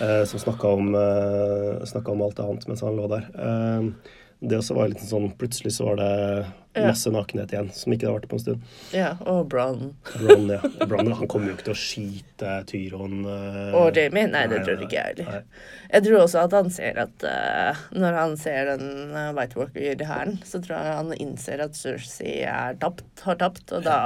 [0.00, 3.24] eh, som snakka om, eh, om alt annet mens han lå der.
[3.38, 3.88] Eh,
[4.46, 6.46] det også var litt sånn Plutselig så var det.
[6.84, 8.66] Masse nakenhet igjen, som ikke det har vært på en stund.
[8.92, 9.10] ja.
[9.26, 9.94] Og Bron.
[10.12, 10.60] Bronn, ja.
[10.86, 13.24] Bron han kommer jo ikke til å skyte Tyron.
[13.24, 14.26] Uh, Og Jamie?
[14.30, 15.44] Nei, det tror jeg ikke jeg heller.
[15.90, 20.40] Jeg tror også at han ser at uh, Når han ser den uh, White Walker-hæren,
[20.44, 24.00] så tror jeg han innser at Cersei er tapt, har tapt, og da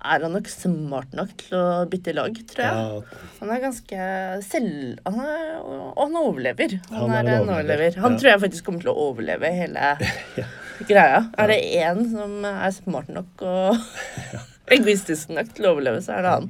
[0.00, 2.84] er han nok smart nok til å bytte lag, tror jeg.
[3.12, 4.06] Ja, Han er ganske
[4.46, 4.96] selv...
[5.04, 6.78] Han er, og han overlever.
[6.88, 7.58] Han, Han er, en en overlever.
[7.58, 8.20] overlever, Han ja.
[8.22, 9.90] tror jeg faktisk kommer til å overleve hele
[10.88, 11.24] greia.
[11.38, 13.76] Er det én som er smart nok og
[14.76, 16.48] egoistisk nok til å overleve, så er det han.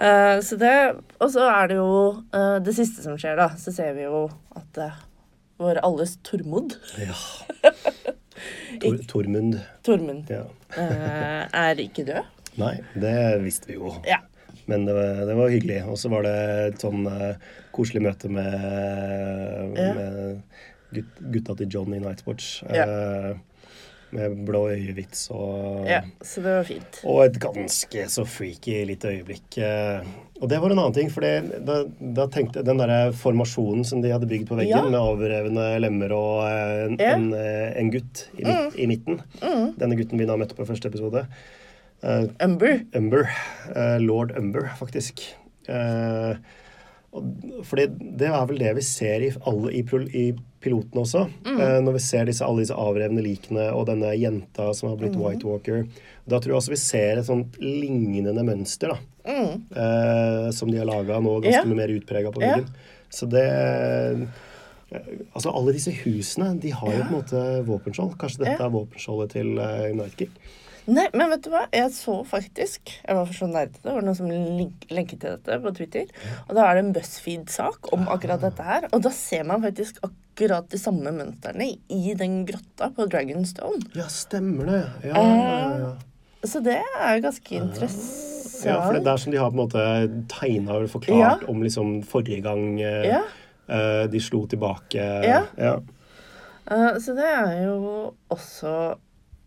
[0.00, 0.74] Uh, så det,
[1.20, 1.90] og så er det jo
[2.32, 3.50] uh, det siste som skjer, da.
[3.60, 4.24] Så ser vi jo
[4.56, 4.94] at uh,
[5.60, 7.16] vår alles Tormod, ja.
[8.80, 9.58] Tor, Tormund.
[9.84, 10.46] Tormund, Ja.
[11.52, 12.24] er ikke død.
[12.56, 13.12] Nei, det
[13.44, 13.92] visste vi jo.
[14.08, 14.22] Ja.
[14.70, 15.80] Men det var, det var hyggelig.
[15.90, 16.32] Og så var det
[16.70, 17.04] et sånn
[17.74, 18.54] koselig møte med,
[19.76, 19.90] Ja.
[19.98, 20.40] med
[20.92, 22.62] gutta til John i Nightsports.
[22.72, 22.84] Ja.
[22.88, 23.36] eh,
[24.10, 26.00] med blå øyevits og ja.
[26.26, 26.96] Så det var fint.
[27.06, 29.58] Og et ganske så freaky lite øyeblikk.
[29.62, 30.02] eh,
[30.42, 31.76] Og det var en annen ting, for da,
[32.18, 34.82] da tenkte den der formasjonen som de hadde bygd på veggen, Ja.
[34.88, 37.12] med avrevne lemmer og eh, en, Ja.
[37.14, 38.74] en, en gutt i, mm.
[38.74, 39.20] i midten.
[39.44, 39.74] Mm.
[39.78, 41.26] Denne gutten vi da møtte på første episode.
[42.42, 42.80] Umber.
[42.96, 43.28] Umber.
[44.00, 45.20] Lord Umber, faktisk.
[47.66, 47.86] Fordi
[48.18, 49.82] det er vel det vi ser i, alle, i,
[50.14, 50.24] i
[50.60, 51.22] piloten også.
[51.46, 55.16] Eh, når vi ser disse, alle disse avrevne likene og denne jenta som har blitt
[55.16, 55.86] White Walker.
[56.28, 59.62] Da tror jeg også vi ser et sånt lignende mønster da, Mm.
[59.76, 61.64] eh, som de har laga nå, ganske Ja.
[61.64, 62.56] mye mer utprega på Ja.
[62.56, 62.68] veggen.
[63.10, 64.26] Så det eh,
[65.34, 67.04] Altså, alle disse husene, de har jo Ja.
[67.04, 68.16] på en måte våpenskjold.
[68.18, 68.66] Kanskje dette Ja.
[68.66, 70.30] er våpenskjoldet til uh, Night King?
[70.88, 71.66] Nei, men vet du hva?
[71.74, 75.58] Jeg så faktisk Jeg var for så til Det var noen som lenket til dette
[75.64, 76.06] på Twitter.
[76.48, 78.88] Og da er det en BuzzFeed-sak om akkurat dette her.
[78.94, 83.82] Og da ser man faktisk akkurat de samme mønstrene i den grotta på Dragonstone.
[83.98, 84.82] Ja, stemmer det.
[85.10, 85.92] Ja, ja, ja.
[86.48, 88.64] Så det er ganske interessant.
[88.64, 89.84] Ja, for det er der som de har på en måte
[90.32, 93.20] tegna og forklart om liksom forrige gang eh, Ja.
[93.68, 95.00] eh, de slo tilbake.
[95.24, 95.44] Ja.
[95.56, 95.78] ja.
[96.70, 98.94] Uh, så det er jo også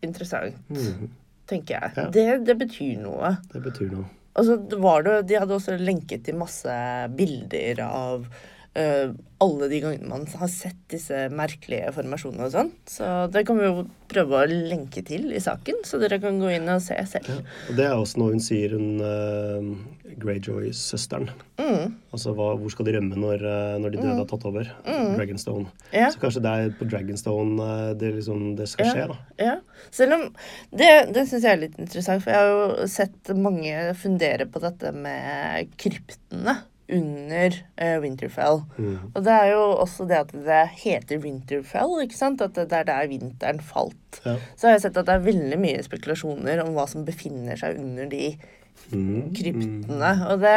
[0.02, 0.58] interessant.
[0.68, 1.10] Mhm.
[1.50, 1.94] Tenker jeg.
[1.96, 2.08] Ja.
[2.14, 3.36] Det, det betyr noe.
[3.52, 4.08] Det betyr noe.
[4.34, 6.74] Altså, det var det, de hadde også lenket til masse
[7.14, 9.12] bilder av uh,
[9.44, 12.72] alle de gangene man har sett disse merkelige formasjonene og sånn.
[12.90, 16.50] Så det kan vi jo prøve å lenke til i saken, så dere kan gå
[16.56, 17.30] inn og se selv.
[17.30, 17.44] Ja.
[17.70, 21.30] Og det er også noe hun sier, hun uh, Greyjoy-søsteren.
[21.60, 21.94] Mm.
[22.14, 24.70] Altså hva, hvor skal de rømme når, eh, når de døde har tatt over?
[24.86, 25.70] Dragonstone.
[25.94, 26.10] Ja.
[26.12, 29.18] Så kanskje det er på Dragonstone eh, det, liksom, det skal skje, da.
[29.40, 29.56] Ja.
[29.94, 30.28] Selv om
[30.74, 34.62] Det, det syns jeg er litt interessant, for jeg har jo sett mange fundere på
[34.62, 36.58] dette med kryptene
[36.94, 38.58] under uh, Winterfell.
[38.76, 38.96] Mm.
[39.14, 42.44] Og det er jo også det at det heter Winterfell, ikke sant?
[42.44, 44.20] At det er der vinteren falt.
[44.24, 44.36] Ja.
[44.52, 47.80] Så har jeg sett at det er veldig mye spekulasjoner om hva som befinner seg
[47.80, 48.63] under de Mm.
[48.90, 50.10] Kryptene.
[50.30, 50.54] Og det,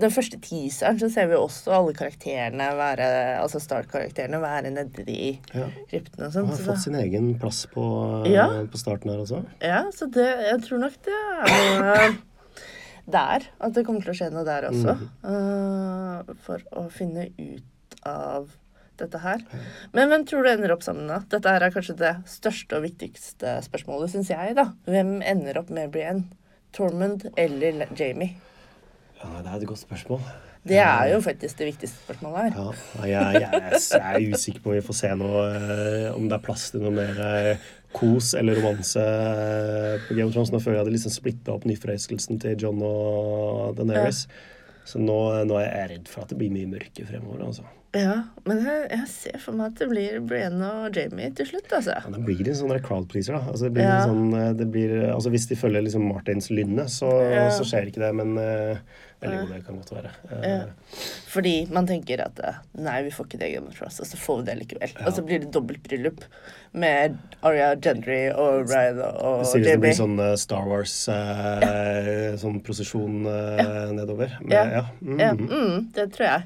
[0.00, 3.08] den første teaseren så ser vi også alle karakterene være
[3.40, 5.68] Altså Start-karakterene være nedi Ja.
[5.90, 6.48] kryptene og Han sånn.
[6.52, 7.84] har fått sin egen plass på,
[8.32, 8.46] Ja.
[8.64, 9.44] på starten her også.
[9.62, 12.16] Ja, så det, jeg tror nok det er
[13.06, 13.42] der.
[13.60, 14.96] At det kommer til å skje noe der også.
[15.24, 18.48] eh, for å finne ut av
[18.96, 19.42] dette her.
[19.92, 21.18] Men hvem tror du ender opp sammen, da?
[21.28, 24.70] Dette her er kanskje det største og viktigste spørsmålet, syns jeg, da.
[24.88, 26.24] Hvem ender opp med Brienne?
[26.76, 28.36] Tormund eller Le- Jamie?
[29.22, 30.20] Ja, det er et godt spørsmål.
[30.66, 32.72] Det er jo faktisk det viktigste spørsmålet her.
[33.06, 36.34] Ja, jeg, jeg, jeg er usikker på om vi får se noe eh, Om det
[36.40, 40.50] er plass til noe mer eh, kos eller romanse eh, på Game of Thrones.
[40.52, 44.24] Nå føler jeg hadde liksom splitta opp nyforelskelsen til John og Daenerys.
[44.86, 45.16] Så nå,
[45.46, 47.46] nå er jeg redd for at det blir mye mørke fremover.
[47.46, 47.62] altså.
[47.96, 51.70] Ja, men jeg, jeg ser for meg at det blir Brienne og Jamie til slutt,
[51.72, 51.94] altså.
[51.96, 53.38] Ja, det blir en sånn crowd pleaser.
[53.38, 53.46] da.
[53.52, 53.96] Altså, det blir Ja.
[54.02, 57.48] en sånn, eh, det blir, altså, hvis de følger liksom Martins lynne, så, Ja.
[57.56, 58.12] så skjer ikke det.
[58.14, 58.76] Men uh,
[59.22, 60.10] Eller jo, det kan godt være.
[60.28, 60.64] Uh, Ja.
[61.32, 64.16] Fordi man tenker at eh, nei, vi får ikke det Game of Thrones, og så
[64.20, 64.92] får vi det likevel.
[65.06, 66.20] Og så blir det dobbeltbryllup
[66.76, 69.64] med Aria Gendry og Ryan og Jamie.
[69.64, 73.22] det blir sånn Star Wars eh, sånn prosesjon
[73.96, 74.36] nedover.
[74.42, 74.64] Med, Ja.
[74.82, 74.84] ja.
[75.02, 76.42] Mm, Ja, mm, det tror jeg.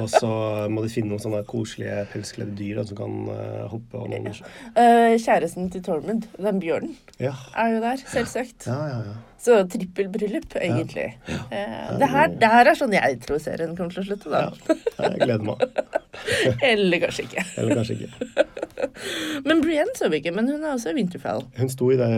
[0.00, 0.30] Og så
[0.72, 4.00] må de finne noen sånne koselige pelskledde dyr da, som kan uh, hoppe.
[4.00, 4.30] Og noen...
[4.76, 7.34] Uh, kjæresten til Tormund, den bjørnen, Ja.
[7.58, 8.68] er jo der, selvsagt.
[8.70, 9.16] Ja, ja, ja.
[9.44, 11.18] Så trippelbryllup, egentlig.
[11.28, 14.78] Eh, det, her, det her er sånn jeg tror serien kommer til å slutte, da.
[14.96, 15.66] Jeg gleder meg.
[16.70, 17.44] Eller kanskje ikke.
[17.60, 18.46] Eller kanskje ikke.
[19.48, 21.44] Men Brienne så vi ikke, men hun er også i Winterfell.
[21.58, 22.08] Hun sto i det,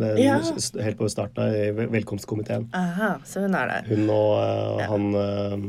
[0.00, 0.12] det
[0.84, 2.68] helt på starten i velkomstkomiteen.
[2.76, 3.90] Aha, så hun er der.
[3.90, 5.66] Hun og uh, han, eh,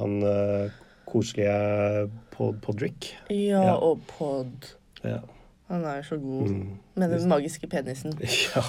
[0.00, 0.78] han eh,
[1.12, 3.12] koselige Pod Podrick.
[3.30, 3.74] Ja, Ja.
[3.76, 4.72] og Pod.
[5.04, 5.18] Ja.
[5.70, 6.78] Han er så god Mm.
[6.98, 8.12] med den magiske penisen.
[8.54, 8.62] ja.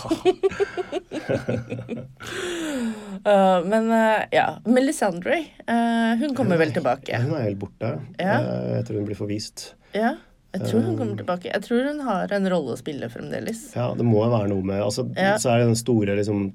[3.26, 7.18] Uh, men uh, ja, Melisandre, uh, hun kommer vel tilbake.
[7.24, 7.96] Hun er helt borte.
[8.20, 8.38] Ja.
[8.78, 9.72] Jeg tror hun blir forvist.
[9.98, 10.14] Ja,
[10.54, 11.50] jeg tror hun kommer tilbake.
[11.52, 13.66] Jeg tror hun har en rolle å spille fremdeles.
[13.76, 15.38] Ja, det må være noe med altså, Ja.
[15.42, 16.52] Så er det den store liksom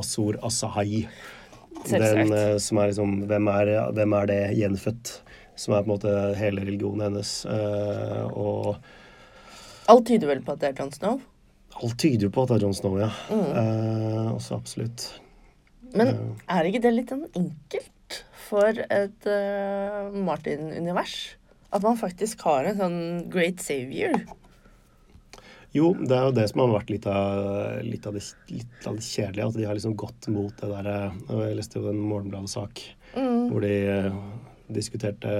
[0.00, 1.06] Azor Asahai.
[1.86, 5.12] Den uh, som er liksom hvem er, hvem er det gjenfødt?
[5.56, 7.32] Som er på en måte hele religionen hennes.
[7.48, 8.76] Uh, og
[9.92, 11.20] Alt tyder vel på at det er John Snow.
[11.76, 13.12] alt tyder jo på at det er John Snow, ja.
[13.30, 13.50] Mm.
[13.60, 15.04] Eh, også absolutt.
[15.94, 16.08] Men
[16.50, 18.16] er ikke det litt enkelt
[18.48, 19.28] for et
[20.26, 21.36] Martin-univers?
[21.70, 22.98] At man faktisk har en sånn
[23.30, 24.18] great savior.
[25.76, 28.24] Jo, det er jo det som har vært litt av, litt av, det,
[28.56, 29.46] litt av det kjedelige.
[29.50, 30.98] At de har liksom gått mot det derre
[31.46, 33.46] Jeg leste jo en Morgenbladet-sak Mm.
[33.48, 34.16] hvor de eh,
[34.76, 35.30] diskuterte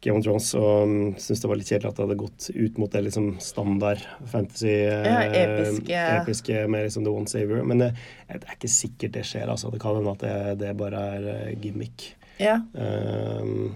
[0.00, 2.78] Game of Thrones og um, syntes det var litt kjedelig at det hadde gått ut
[2.80, 5.98] mot det liksom standard fantasy eh, Ja, episke.
[6.22, 7.60] episke med liksom The One Saver.
[7.68, 7.90] Men det,
[8.30, 9.50] det er ikke sikkert det skjer.
[9.52, 9.68] altså.
[9.74, 12.06] Det kan hende at det, det bare er eh, gimmick.
[12.40, 12.56] Ja.
[12.72, 13.74] Um,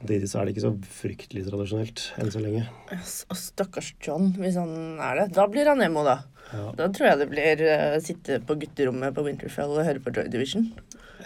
[0.00, 2.66] samtidig så er det ikke så fryktelig tradisjonelt enn så lenge.
[2.96, 5.26] Og stakkars John, hvis han er det.
[5.36, 6.22] Da blir han emo, da.
[6.50, 6.70] Ja.
[6.78, 10.26] Da tror jeg det blir uh, sitte på gutterommet på Winterfell og høre på Joy
[10.32, 10.72] Division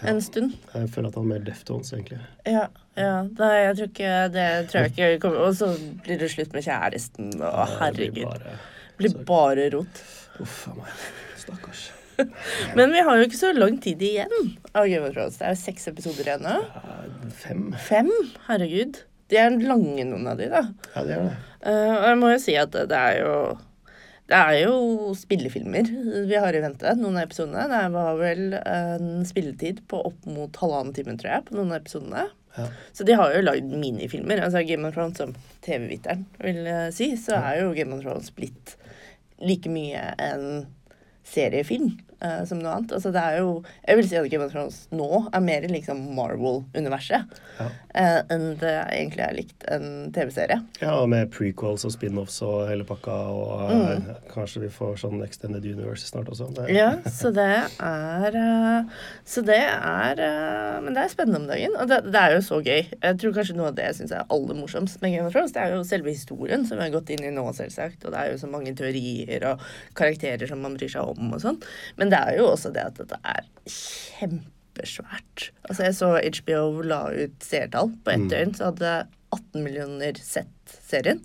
[0.03, 0.55] en stund.
[0.73, 2.19] Jeg føler at han er mer deftones, egentlig.
[2.45, 2.65] Ja,
[2.99, 3.13] ja.
[3.37, 5.69] Da, jeg tror ikke det tror jeg ikke kommer Og så
[6.03, 8.25] blir det slutt med kjæresten, og Det blir herregud.
[8.25, 8.57] bare-
[8.97, 10.03] blir bare rot.
[10.39, 10.91] Uff a meg.
[11.39, 11.91] Stakkars.
[12.77, 14.33] Men vi har jo ikke så lang tid igjen
[14.73, 15.39] av Game of Thrones.
[15.39, 16.55] Det er jo seks episoder igjen nå.
[16.63, 16.95] Ja,
[17.35, 17.67] Fem?
[17.81, 18.11] Fem?
[18.47, 19.01] Herregud.
[19.31, 20.65] De er lange, noen av de, da.
[20.93, 21.37] Ja, det gjør det.
[21.65, 23.37] Eh, og jeg må jo si at det er jo
[24.25, 25.89] det er jo spillefilmer
[26.25, 27.67] vi har i vente, noen av episodene.
[27.69, 31.83] Det var vel en spilletid på opp mot halvannen time, tror jeg, på noen av
[31.83, 32.23] episodene.
[32.55, 32.65] Ja.
[32.95, 34.41] Så de har jo lagd minifilmer.
[34.41, 35.35] Altså Game of Thrones som
[35.65, 38.73] TV-viteren vil si, så er jo Game of Thrones blitt
[39.43, 40.65] like mye en
[41.25, 42.93] seriefilm uh, som noe annet.
[42.95, 43.51] Altså, det er jo
[43.85, 47.67] Jeg vil si at Game of Thrones nå er mer liksom Marvel-universet ja.
[47.67, 50.59] uh, enn det egentlig er likt en TV-serie.
[50.81, 54.09] Ja, med prequels og spin-offs og hele pakka, og uh, mm.
[54.33, 56.49] kanskje vi får sånn Extended Universe snart også.
[56.55, 56.67] Det.
[56.75, 57.49] Ja, så det
[57.81, 58.39] er
[59.25, 60.21] Så det er
[60.83, 62.85] Men det er spennende om dagen, og det, det, er jo så gøy.
[62.91, 65.53] Jeg tror kanskje noe av det jeg syns er aller morsomst med Game of Thrones,
[65.55, 68.21] det er jo selve historien som vi har gått inn i nå, selvsagt, og det
[68.21, 69.63] er jo så mange teorier og
[69.97, 71.59] karakterer som man bryr seg om og sånn.
[71.99, 75.49] Men det er jo også det at dette er kjempesvært.
[75.69, 78.31] Altså jeg så HBO la ut seertall på ett mm.
[78.33, 78.95] døgn, så hadde
[79.35, 80.51] 18 millioner sett
[80.85, 81.19] serien.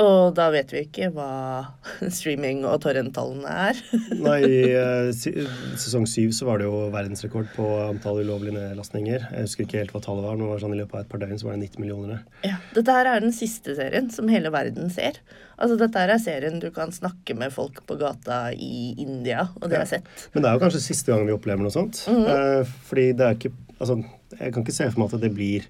[0.00, 1.28] Og da vet vi ikke hva
[2.16, 3.82] streaming- og torrenttallene er.
[4.26, 9.28] Nei, i uh, sesong syv så var det jo verdensrekord på antall ulovlige nedlastninger.
[9.30, 11.12] Jeg husker ikke helt hva tallet var, men det var sånn i løpet av et
[11.12, 12.26] par døgn så var det 90 millioner.
[12.46, 15.20] Ja, Dette her er den siste serien som hele verden ser.
[15.62, 19.68] Altså Dette her er serien du kan snakke med folk på gata i India, og
[19.68, 19.84] det ja.
[19.84, 20.28] har sett.
[20.34, 22.04] Men det er jo kanskje siste gang vi opplever noe sånt.
[22.08, 22.72] Mm -hmm.
[22.88, 23.96] fordi det er ikke Altså,
[24.38, 25.66] jeg kan ikke se for meg at det blir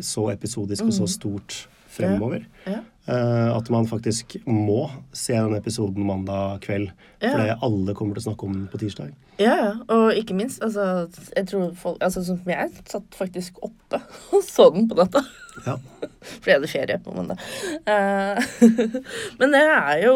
[0.00, 1.12] så episodisk og så mm.
[1.18, 1.60] stort
[1.90, 2.46] fremover.
[2.66, 2.80] Ja.
[3.10, 4.84] Uh, at man faktisk må
[5.16, 6.92] se den episoden mandag kveld.
[7.20, 7.32] Ja.
[7.36, 9.10] det alle kommer til å snakke om den på tirsdag.
[9.40, 9.70] Ja, ja.
[9.88, 14.02] Og ikke minst, altså Jeg tror folk Altså som jeg satt faktisk oppe
[14.36, 15.24] og så den på natta.
[15.64, 15.78] Ja.
[16.40, 17.40] Fordi jeg hadde ferie på mandag.
[17.88, 18.38] Uh,
[19.40, 20.14] men det er jo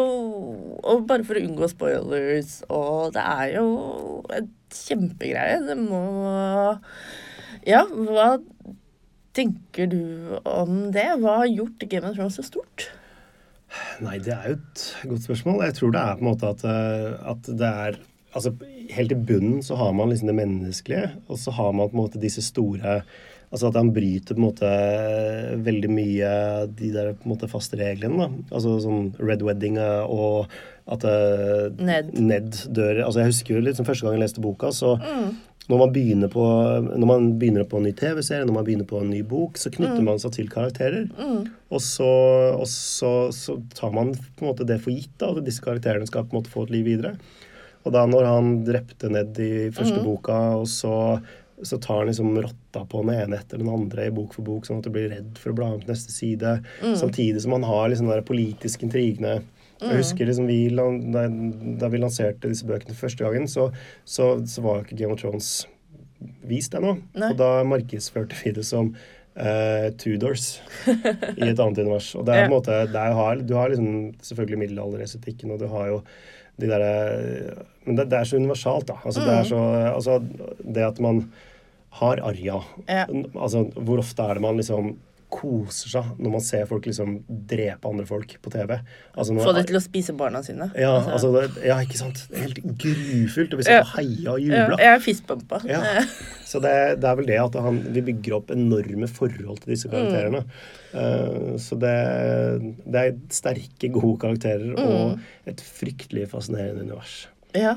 [0.85, 3.67] Og bare for å unngå spoilers, og det er jo
[4.37, 5.61] et kjempegreie.
[5.65, 6.05] Det må
[7.65, 8.35] Ja, hva
[9.35, 10.01] tenker du
[10.47, 11.07] om det?
[11.21, 12.89] Hva har gjort Game of Thrones så stort?
[14.03, 15.63] Nei, det er jo et godt spørsmål.
[15.67, 18.03] Jeg tror det er på en måte at, eh, at det er
[18.35, 18.51] Altså,
[18.91, 22.01] helt i bunnen så har man liksom det menneskelige, og så har man på en
[22.01, 22.97] måte disse store
[23.53, 24.69] Altså at han bryter på en måte
[25.63, 26.31] veldig mye
[26.75, 28.25] de der på en måte faste reglene.
[28.25, 28.55] da.
[28.57, 30.51] Altså sånn Red Wedding og
[30.91, 31.05] at
[31.79, 32.11] Ned.
[32.19, 32.57] Ned.
[32.75, 35.29] dør Altså Jeg husker jo litt som første gang jeg leste boka, så mm.
[35.65, 36.43] Når man begynner på,
[37.01, 40.03] man begynner på en ny TV-serie, når man begynner på en ny bok, så knytter
[40.03, 40.09] mm.
[40.11, 41.07] man seg til karakterer.
[41.17, 41.47] Mm.
[41.73, 42.09] Og, så,
[42.53, 46.05] og så, så, tar man på en måte det for gitt, da, at disse karakterene
[46.09, 47.15] skal på en måte få et liv videre.
[47.85, 50.05] Og da når han drepte Ned i første mm.
[50.05, 50.93] boka, og så,
[51.65, 54.69] så tar han liksom rotta på den ene etter den andre i bok for bok,
[54.69, 56.95] sånn at du blir redd for å bla om til neste side, mm.
[57.01, 59.39] samtidig som han har liksom de politiske intrigene
[59.81, 63.69] jeg husker liksom vi, da, vi lanserte disse bøkene første gangen, så,
[64.07, 65.65] så, så var ikke Game of Thrones
[66.47, 66.95] vist ennå.
[67.29, 70.61] Og da markedsførte vi det som uh, Tudors
[71.39, 72.13] i et annet univers.
[72.15, 72.79] Og det er på en måte
[73.19, 75.99] har, Du har liksom selvfølgelig middelalderestetikken, og du har jo
[76.55, 78.95] de derre Men det, det, er så universalt, da.
[79.03, 79.27] Altså, mm.
[79.27, 79.59] det så
[79.91, 80.19] Altså,
[80.63, 81.25] det at man
[81.99, 83.03] har Arja ja.
[83.35, 84.95] Altså, hvor ofte er det man liksom
[85.35, 87.17] koser seg når man ser folk liksom
[87.49, 88.77] drepe andre folk på TV.
[89.15, 90.69] Altså Få det til å spise barna sine.
[90.79, 92.23] Ja, altså, altså ja ikke sant.
[92.29, 93.55] Det er helt grufullt.
[93.55, 94.79] Og vi ser på heia og jubla.
[94.81, 95.61] Jeg er fistbumpa.
[95.69, 95.81] Ja.
[96.49, 99.89] Så det, det, er vel det at han, vi bygger opp enorme forhold til disse
[99.91, 100.43] karakterene.
[100.45, 100.59] Mm.
[100.95, 101.95] Uh, så det,
[102.85, 104.83] det, er sterke, gode karakterer mm.
[104.85, 107.25] og et fryktelig fascinerende univers.
[107.57, 107.73] Ja,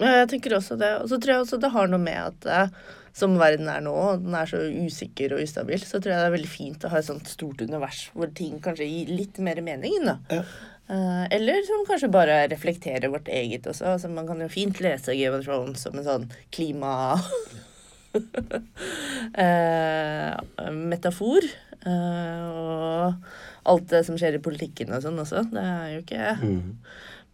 [0.00, 0.90] jeg tenker også det.
[1.00, 3.92] Og så tror jeg også det har noe med at uh, som verden er nå,
[3.92, 6.90] og den er så usikker og ustabil, så tror jeg det er veldig fint å
[6.92, 9.96] ha et sånt stort univers hvor ting kanskje gir litt mer mening.
[10.06, 10.18] da.
[10.30, 10.44] Ja.
[10.90, 13.92] Uh, eller som kanskje bare reflekterer vårt eget også.
[13.92, 17.14] Altså, man kan jo fint lese Game of Thrones som en sånn klima...
[19.38, 20.34] uh,
[20.90, 21.46] metafor.
[21.86, 23.14] Uh, og
[23.70, 25.44] alt det som skjer i politikken og sånn også.
[25.52, 26.66] Det er jo ikke mm.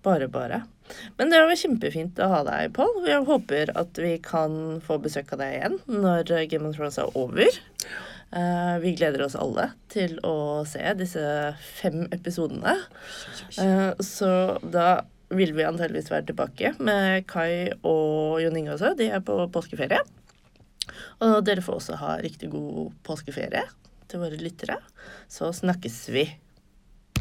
[0.07, 0.63] Bare bare.
[1.19, 3.01] Men det var kjempefint å ha deg, Pål.
[3.09, 7.19] Jeg håper at vi kan få besøk av deg igjen når Game of Thrones er
[7.19, 7.59] over.
[8.35, 11.23] Uh, vi gleder oss alle til å se disse
[11.79, 12.75] fem episodene.
[13.59, 14.31] Uh, så
[14.63, 18.95] da vil vi antakeligvis være tilbake med Kai og Jon Inge også.
[18.99, 20.03] De er på påskeferie.
[21.25, 23.65] Og dere får også ha riktig god påskeferie
[24.11, 24.79] til våre lyttere.
[25.31, 26.27] Så snakkes vi.